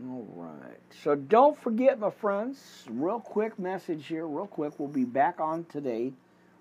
[0.00, 0.78] All right.
[1.02, 4.78] So don't forget, my friends, real quick message here, real quick.
[4.78, 6.12] We'll be back on today.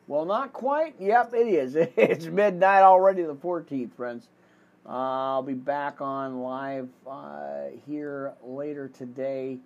[0.08, 0.96] Well, not quite.
[1.00, 1.76] Yep, it is.
[1.98, 4.28] It's midnight already, the 14th, friends.
[4.86, 9.60] Uh, I'll be back on live uh, here later today,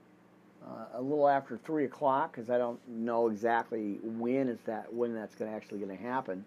[0.67, 5.15] uh, a little after three o'clock, because I don't know exactly when is that when
[5.15, 6.43] that's going actually going to happen.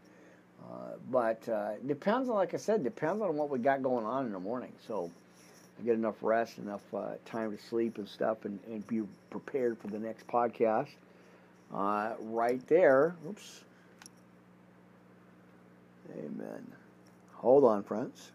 [0.63, 4.27] Uh, but uh, depends on, like I said, depends on what we got going on
[4.27, 4.73] in the morning.
[4.87, 5.11] So.
[5.85, 9.87] Get enough rest, enough uh, time to sleep and stuff, and, and be prepared for
[9.87, 10.89] the next podcast.
[11.73, 13.15] Uh, right there.
[13.29, 13.65] Oops.
[16.13, 16.73] Amen.
[17.35, 18.33] Hold on, friends.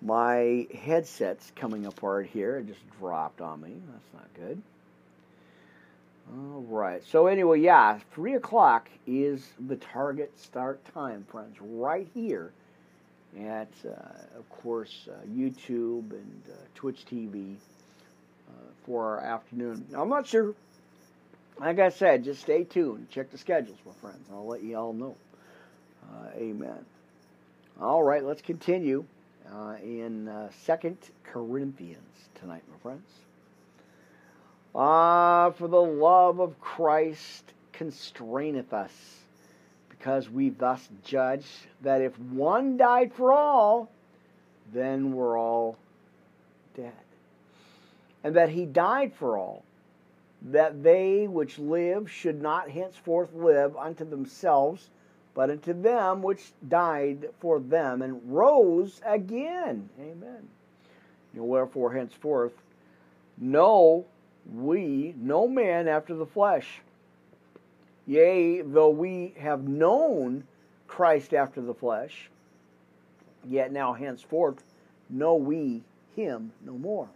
[0.00, 2.56] My headset's coming apart here.
[2.56, 3.74] It just dropped on me.
[3.92, 4.62] That's not good.
[6.32, 7.04] All right.
[7.04, 11.56] So anyway, yeah, three o'clock is the target start time, friends.
[11.60, 12.52] Right here
[13.40, 17.56] at, uh, of course, uh, YouTube and uh, Twitch TV
[18.84, 19.86] for our afternoon.
[19.90, 20.54] Now, I'm not sure.
[21.58, 23.08] Like I said, just stay tuned.
[23.10, 24.28] Check the schedules, my friends.
[24.32, 25.14] I'll let you all know.
[26.36, 26.84] amen.
[27.80, 29.04] All right, let's continue
[29.52, 30.28] uh, in
[30.64, 33.06] Second Corinthians tonight, my friends.
[34.74, 38.92] Ah, for the love of Christ constraineth us,
[40.02, 41.46] because we thus judge
[41.82, 43.88] that if one died for all,
[44.72, 45.78] then we're all
[46.76, 46.92] dead.
[48.24, 49.62] And that he died for all,
[50.50, 54.90] that they which live should not henceforth live unto themselves,
[55.34, 59.88] but unto them which died for them and rose again.
[60.00, 60.48] Amen.
[61.32, 62.54] wherefore henceforth,
[63.38, 64.04] know
[64.52, 66.80] we no man after the flesh.
[68.06, 70.44] Yea, though we have known
[70.86, 72.28] Christ after the flesh,
[73.44, 74.62] yet now henceforth
[75.08, 75.82] know we
[76.16, 77.08] him no more.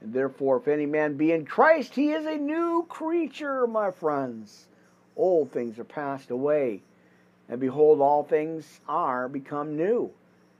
[0.00, 4.66] And therefore, if any man be in Christ, he is a new creature, my friends.
[5.16, 6.80] Old things are passed away,
[7.48, 10.10] and behold, all things are become new.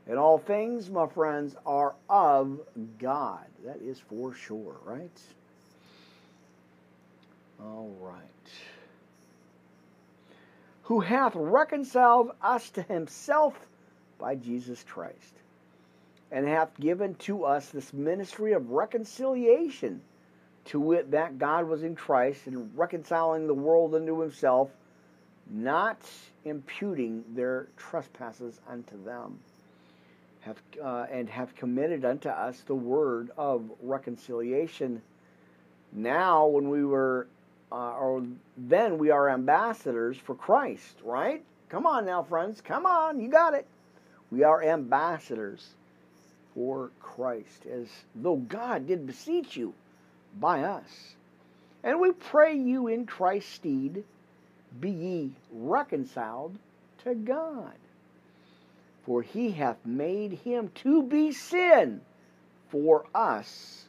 [0.07, 2.61] And all things, my friends, are of
[2.99, 3.47] God.
[3.65, 5.21] That is for sure, right?
[7.63, 8.25] All right.
[10.91, 13.55] Who hath reconciled us to himself
[14.19, 15.35] by Jesus Christ,
[16.33, 20.01] and hath given to us this ministry of reconciliation,
[20.65, 24.69] to wit, that God was in Christ and reconciling the world unto himself,
[25.49, 26.01] not
[26.45, 29.39] imputing their trespasses unto them.
[30.41, 35.03] Have, uh, and have committed unto us the word of reconciliation.
[35.93, 37.29] Now, when we were
[37.73, 38.25] uh, or
[38.57, 41.43] then we are ambassadors for Christ, right?
[41.69, 42.61] Come on now, friends.
[42.61, 43.21] Come on.
[43.21, 43.67] You got it.
[44.31, 45.75] We are ambassadors
[46.55, 49.73] for Christ, as though God did beseech you
[50.39, 51.15] by us.
[51.83, 54.05] And we pray you in Christ's stead,
[54.81, 56.57] be ye reconciled
[57.05, 57.75] to God.
[59.07, 62.01] For he hath made him to be sin
[62.69, 63.85] for us.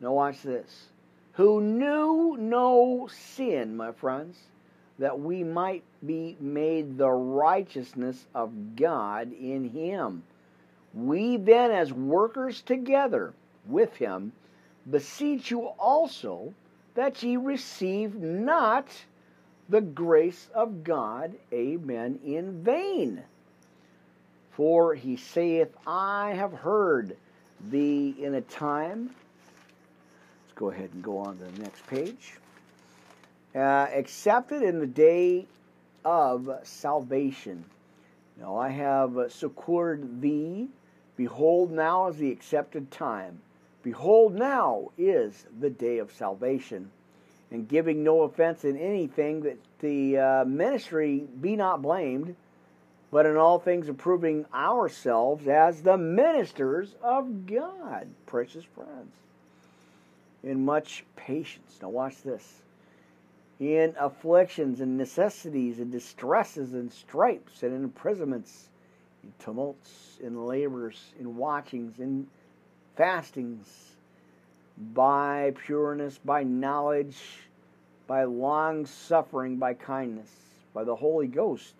[0.00, 0.86] Now, watch this
[1.32, 4.38] who knew no sin, my friends,
[4.98, 10.22] that we might be made the righteousness of God in him.
[10.94, 13.32] We then, as workers together
[13.66, 14.32] with him,
[14.90, 16.52] beseech you also
[16.94, 18.86] that ye receive not
[19.68, 23.22] the grace of God, amen, in vain.
[24.50, 27.16] For he saith, I have heard
[27.70, 29.14] thee in a time
[30.52, 32.34] Let's go ahead and go on to the next page.
[33.54, 35.46] Uh, accepted in the day
[36.04, 37.64] of salvation.
[38.38, 40.68] Now I have secured thee.
[41.16, 43.40] Behold, now is the accepted time.
[43.82, 46.90] Behold, now is the day of salvation.
[47.50, 52.36] And giving no offense in anything, that the uh, ministry be not blamed,
[53.10, 59.14] but in all things approving ourselves as the ministers of God, precious friends
[60.42, 61.78] in much patience.
[61.80, 62.62] Now, watch this.
[63.60, 68.68] In afflictions and necessities and distresses and stripes and imprisonments,
[69.22, 72.26] in tumults, in labors, in watchings, in
[72.96, 73.96] fastings,
[74.94, 77.18] by pureness, by knowledge,
[78.08, 80.30] by long suffering, by kindness,
[80.74, 81.74] by the Holy Ghost,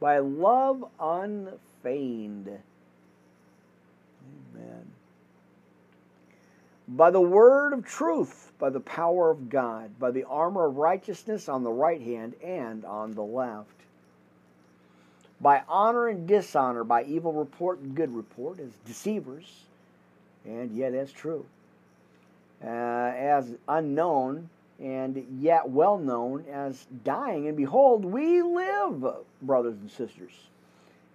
[0.00, 2.48] by love unfeigned.
[4.54, 4.91] Amen
[6.96, 11.48] by the word of truth, by the power of God, by the armor of righteousness
[11.48, 13.68] on the right hand and on the left,
[15.40, 19.64] by honor and dishonor, by evil report and good report, as deceivers,
[20.44, 21.46] and yet as true,
[22.62, 29.04] uh, as unknown and yet well known, as dying, and behold, we live,
[29.40, 30.32] brothers and sisters,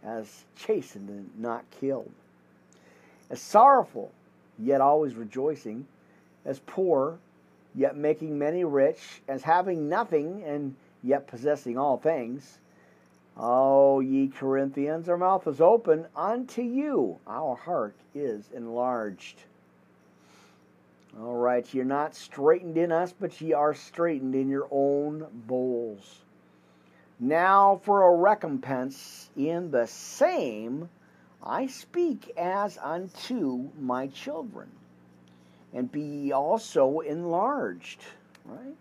[0.04, 2.12] as chastened and not killed,
[3.30, 4.12] as sorrowful
[4.60, 5.86] yet always rejoicing,
[6.46, 7.18] as poor,
[7.76, 12.60] yet making many rich, as having nothing, and yet possessing all things.
[13.38, 19.44] O ye Corinthians, our mouth is open unto you, our heart is enlarged.
[21.20, 26.22] All right, you're not straitened in us, but ye are straitened in your own bowls.
[27.20, 30.90] Now for a recompense in the same
[31.44, 34.70] I speak as unto my children,
[35.74, 38.02] and be ye also enlarged.
[38.46, 38.76] Right?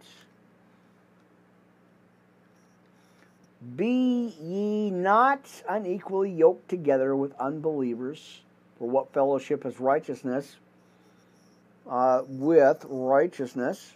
[3.76, 8.40] Be ye not unequally yoked together with unbelievers,
[8.78, 10.56] for what fellowship is righteousness
[11.88, 13.92] uh, with righteousness?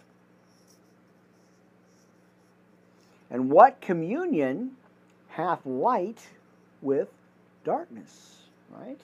[3.29, 4.75] And what communion
[5.29, 6.19] hath light
[6.81, 7.09] with
[7.63, 8.40] darkness?
[8.77, 8.99] Right?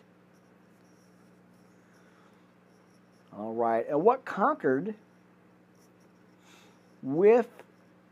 [3.37, 3.87] All right.
[3.87, 4.95] And what conquered
[7.03, 7.47] with,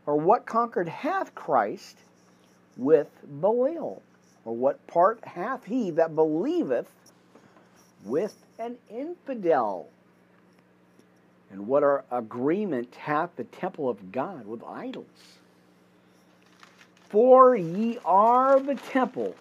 [0.06, 1.96] or what conquered hath Christ
[2.76, 3.08] with
[3.40, 4.02] Belial?
[4.44, 6.88] Or what part hath he that believeth
[8.04, 9.88] with an infidel?
[11.50, 15.06] And what our agreement hath the temple of God with idols?
[17.08, 19.34] For ye are the temple,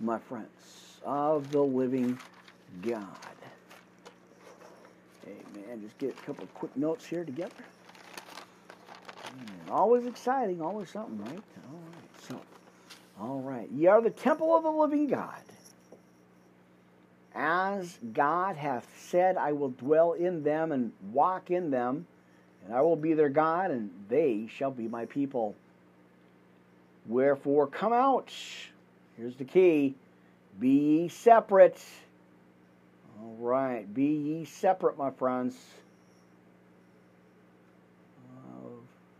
[0.00, 2.18] my friends, of the living
[2.82, 3.06] God.
[5.26, 5.82] Amen.
[5.82, 7.54] Just get a couple of quick notes here together.
[9.32, 9.60] Amen.
[9.70, 11.42] Always exciting, always something, right?
[11.70, 12.28] All right.
[12.28, 12.40] So,
[13.20, 13.68] all right.
[13.70, 15.40] Ye are the temple of the living God.
[17.34, 22.06] As God hath said, I will dwell in them and walk in them,
[22.64, 25.56] and I will be their God, and they shall be my people.
[27.06, 28.32] Wherefore, come out.
[29.16, 29.94] Here's the key
[30.58, 31.82] be ye separate.
[33.20, 35.56] All right, be ye separate, my friends,
[38.56, 38.72] of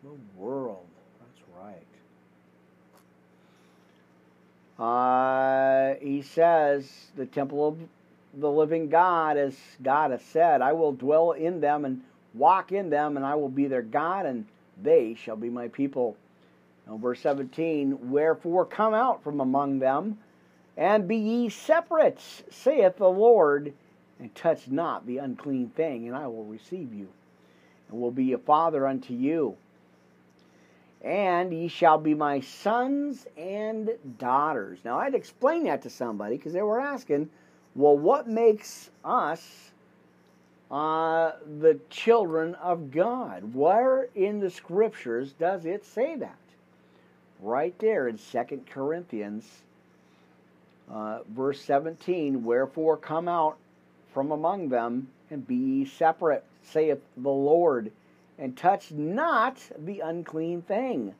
[0.02, 0.86] the world.
[1.20, 1.86] That's right.
[4.78, 7.78] Uh, he says, the temple of
[8.40, 12.02] the living God, as God has said, I will dwell in them and
[12.34, 14.46] walk in them, and I will be their God, and
[14.82, 16.16] they shall be my people.
[16.86, 20.18] Now, verse 17, Wherefore come out from among them,
[20.76, 22.20] and be ye separate,
[22.50, 23.72] saith the Lord,
[24.18, 27.08] and touch not the unclean thing, and I will receive you,
[27.88, 29.56] and will be a father unto you.
[31.02, 34.78] And ye shall be my sons and daughters.
[34.84, 37.28] Now, I'd explain that to somebody because they were asking,
[37.74, 39.70] well, what makes us
[40.70, 43.54] uh, the children of God?
[43.54, 46.38] Where in the scriptures does it say that?
[47.40, 49.44] Right there in Second Corinthians,
[50.90, 53.56] uh, verse 17 Wherefore come out
[54.12, 57.90] from among them and be ye separate, saith the Lord,
[58.38, 61.14] and touch not the unclean thing,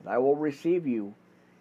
[0.00, 1.14] and I will receive you,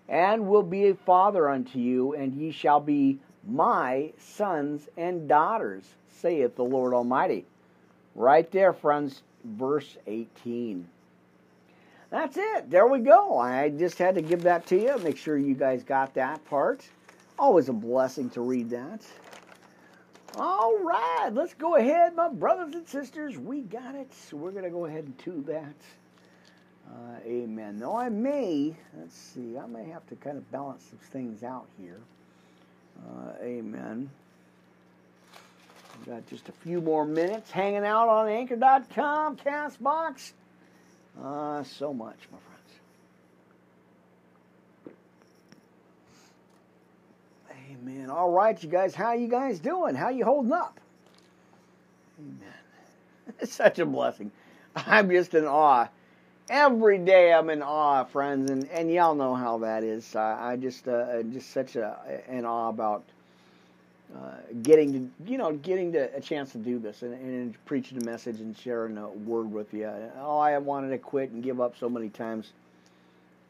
[0.08, 5.84] and will be a father unto you, and ye shall be my sons and daughters,
[6.10, 7.45] saith the Lord Almighty.
[8.16, 10.88] Right there, friends, verse 18.
[12.10, 12.70] That's it.
[12.70, 13.38] There we go.
[13.38, 14.97] I just had to give that to you.
[14.97, 16.88] Make sure you guys got that part.
[17.40, 19.02] Always a blessing to read that.
[20.36, 23.38] All right, let's go ahead, my brothers and sisters.
[23.38, 24.14] We got it.
[24.14, 25.74] So we're going to go ahead and do that.
[26.90, 27.80] Uh, amen.
[27.80, 31.68] Now, I may, let's see, I may have to kind of balance some things out
[31.80, 32.00] here.
[33.00, 34.10] Uh, amen.
[35.98, 40.34] We've got just a few more minutes hanging out on anchor.com, Castbox.
[41.22, 42.49] Uh, so much, my friends.
[47.90, 48.10] Amen.
[48.10, 49.96] All right, you guys, how you guys doing?
[49.96, 50.80] How you holding up?
[52.20, 52.54] Amen.
[53.40, 54.32] It's such a blessing.
[54.76, 55.88] I'm just in awe.
[56.50, 60.16] Every day I'm in awe, friends, and, and y'all know how that is.
[60.16, 63.04] I, I just uh, just such a an awe about
[64.16, 68.02] uh, getting to you know getting to a chance to do this and, and preaching
[68.02, 69.90] a message and sharing a word with you.
[70.20, 72.52] Oh, I wanted to quit and give up so many times,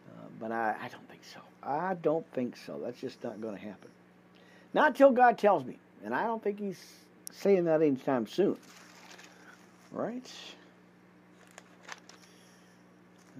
[0.09, 1.39] uh, but I, I don't think so.
[1.63, 2.81] I don't think so.
[2.83, 3.89] That's just not going to happen.
[4.73, 6.81] Not till God tells me, and I don't think He's
[7.31, 8.57] saying that anytime soon.
[9.91, 10.31] Right?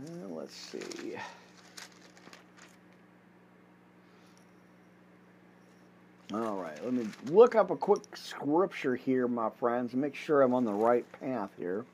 [0.07, 1.15] Uh, let's see.
[6.32, 10.43] All right, let me look up a quick scripture here, my friends, and make sure
[10.43, 11.86] I'm on the right path here.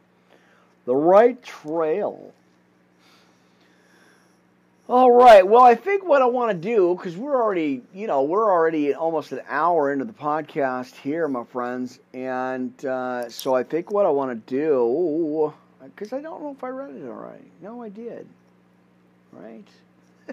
[0.86, 2.34] The right trail.
[4.88, 8.22] All right, well, I think what I want to do, because we're already, you know,
[8.22, 13.64] we're already almost an hour into the podcast here, my friends, and uh, so I
[13.64, 15.52] think what I want to do,
[15.84, 17.42] because I don't know if I read it all right.
[17.64, 18.28] No, I did.
[19.32, 19.68] Right?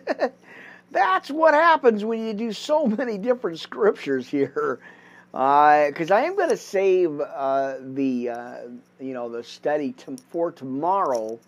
[0.90, 4.80] That's what happens when you do so many different scriptures here.
[5.30, 8.56] Because uh, I am going to save uh, the uh,
[9.00, 11.40] you know the study to, for tomorrow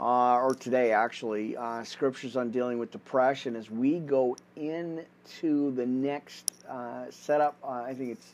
[0.00, 5.84] uh, or today actually uh, scriptures on dealing with depression as we go into the
[5.84, 7.56] next uh, setup.
[7.62, 8.32] I think it's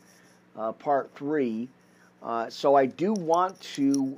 [0.78, 1.68] part three.
[2.48, 4.16] so I do want to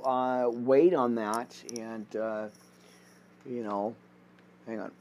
[0.53, 2.05] wait on that and
[3.49, 3.95] you know,
[4.67, 4.91] hang on.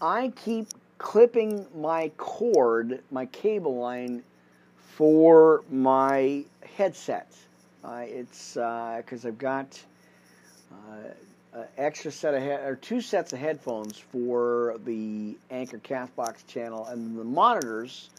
[0.00, 0.68] I keep
[1.00, 4.22] clipping my cord, my cable line
[4.76, 6.44] for my
[6.76, 7.34] headset.
[7.82, 9.82] Uh, it's because uh, I've got
[10.70, 16.86] uh, extra set of head or two sets of headphones for the Anchor Castbox channel,
[16.86, 18.10] and the monitors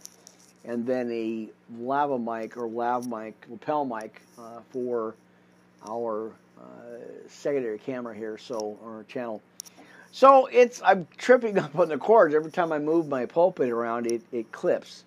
[0.66, 5.16] and then a lava mic or lav mic, lapel mic uh, for
[5.88, 6.64] our uh,
[7.28, 9.40] secondary camera here, so our channel.
[10.12, 14.08] So it's I'm tripping up on the cords every time I move my pulpit around.
[14.08, 15.04] It it clips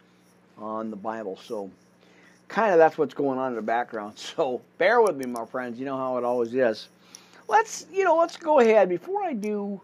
[0.59, 1.71] on the Bible, so
[2.49, 4.15] kind of that's what's going on in the background.
[4.37, 5.79] So bear with me, my friends.
[5.79, 6.89] You know how it always is.
[7.49, 9.81] Let's you know let's go ahead before I do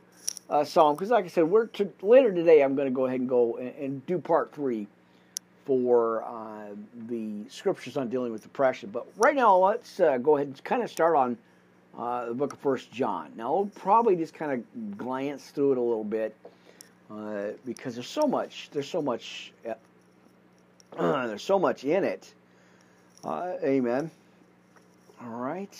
[0.48, 2.62] uh, Psalm because like I said, we're to, later today.
[2.62, 4.86] I'm going to go ahead and go and, and do part three
[5.66, 6.74] for uh,
[7.08, 8.90] the scriptures on dealing with depression.
[8.90, 11.36] But right now, let's uh, go ahead and kind of start on
[11.98, 13.32] uh, the book of First John.
[13.36, 16.34] Now, we'll probably just kind of glance through it a little bit
[17.10, 18.70] uh, because there's so much.
[18.72, 19.52] There's so much.
[20.98, 22.32] there's so much in it.
[23.24, 24.10] Uh, amen.
[25.22, 25.76] All right.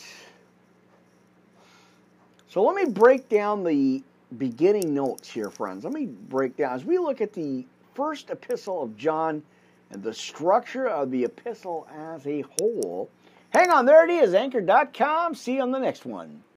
[2.49, 4.03] So let me break down the
[4.39, 5.85] beginning notes here, friends.
[5.85, 9.43] Let me break down as we look at the first epistle of John
[9.91, 13.09] and the structure of the epistle as a whole.
[13.51, 15.35] Hang on, there it is, anchor.com.
[15.35, 16.43] See you on the next one.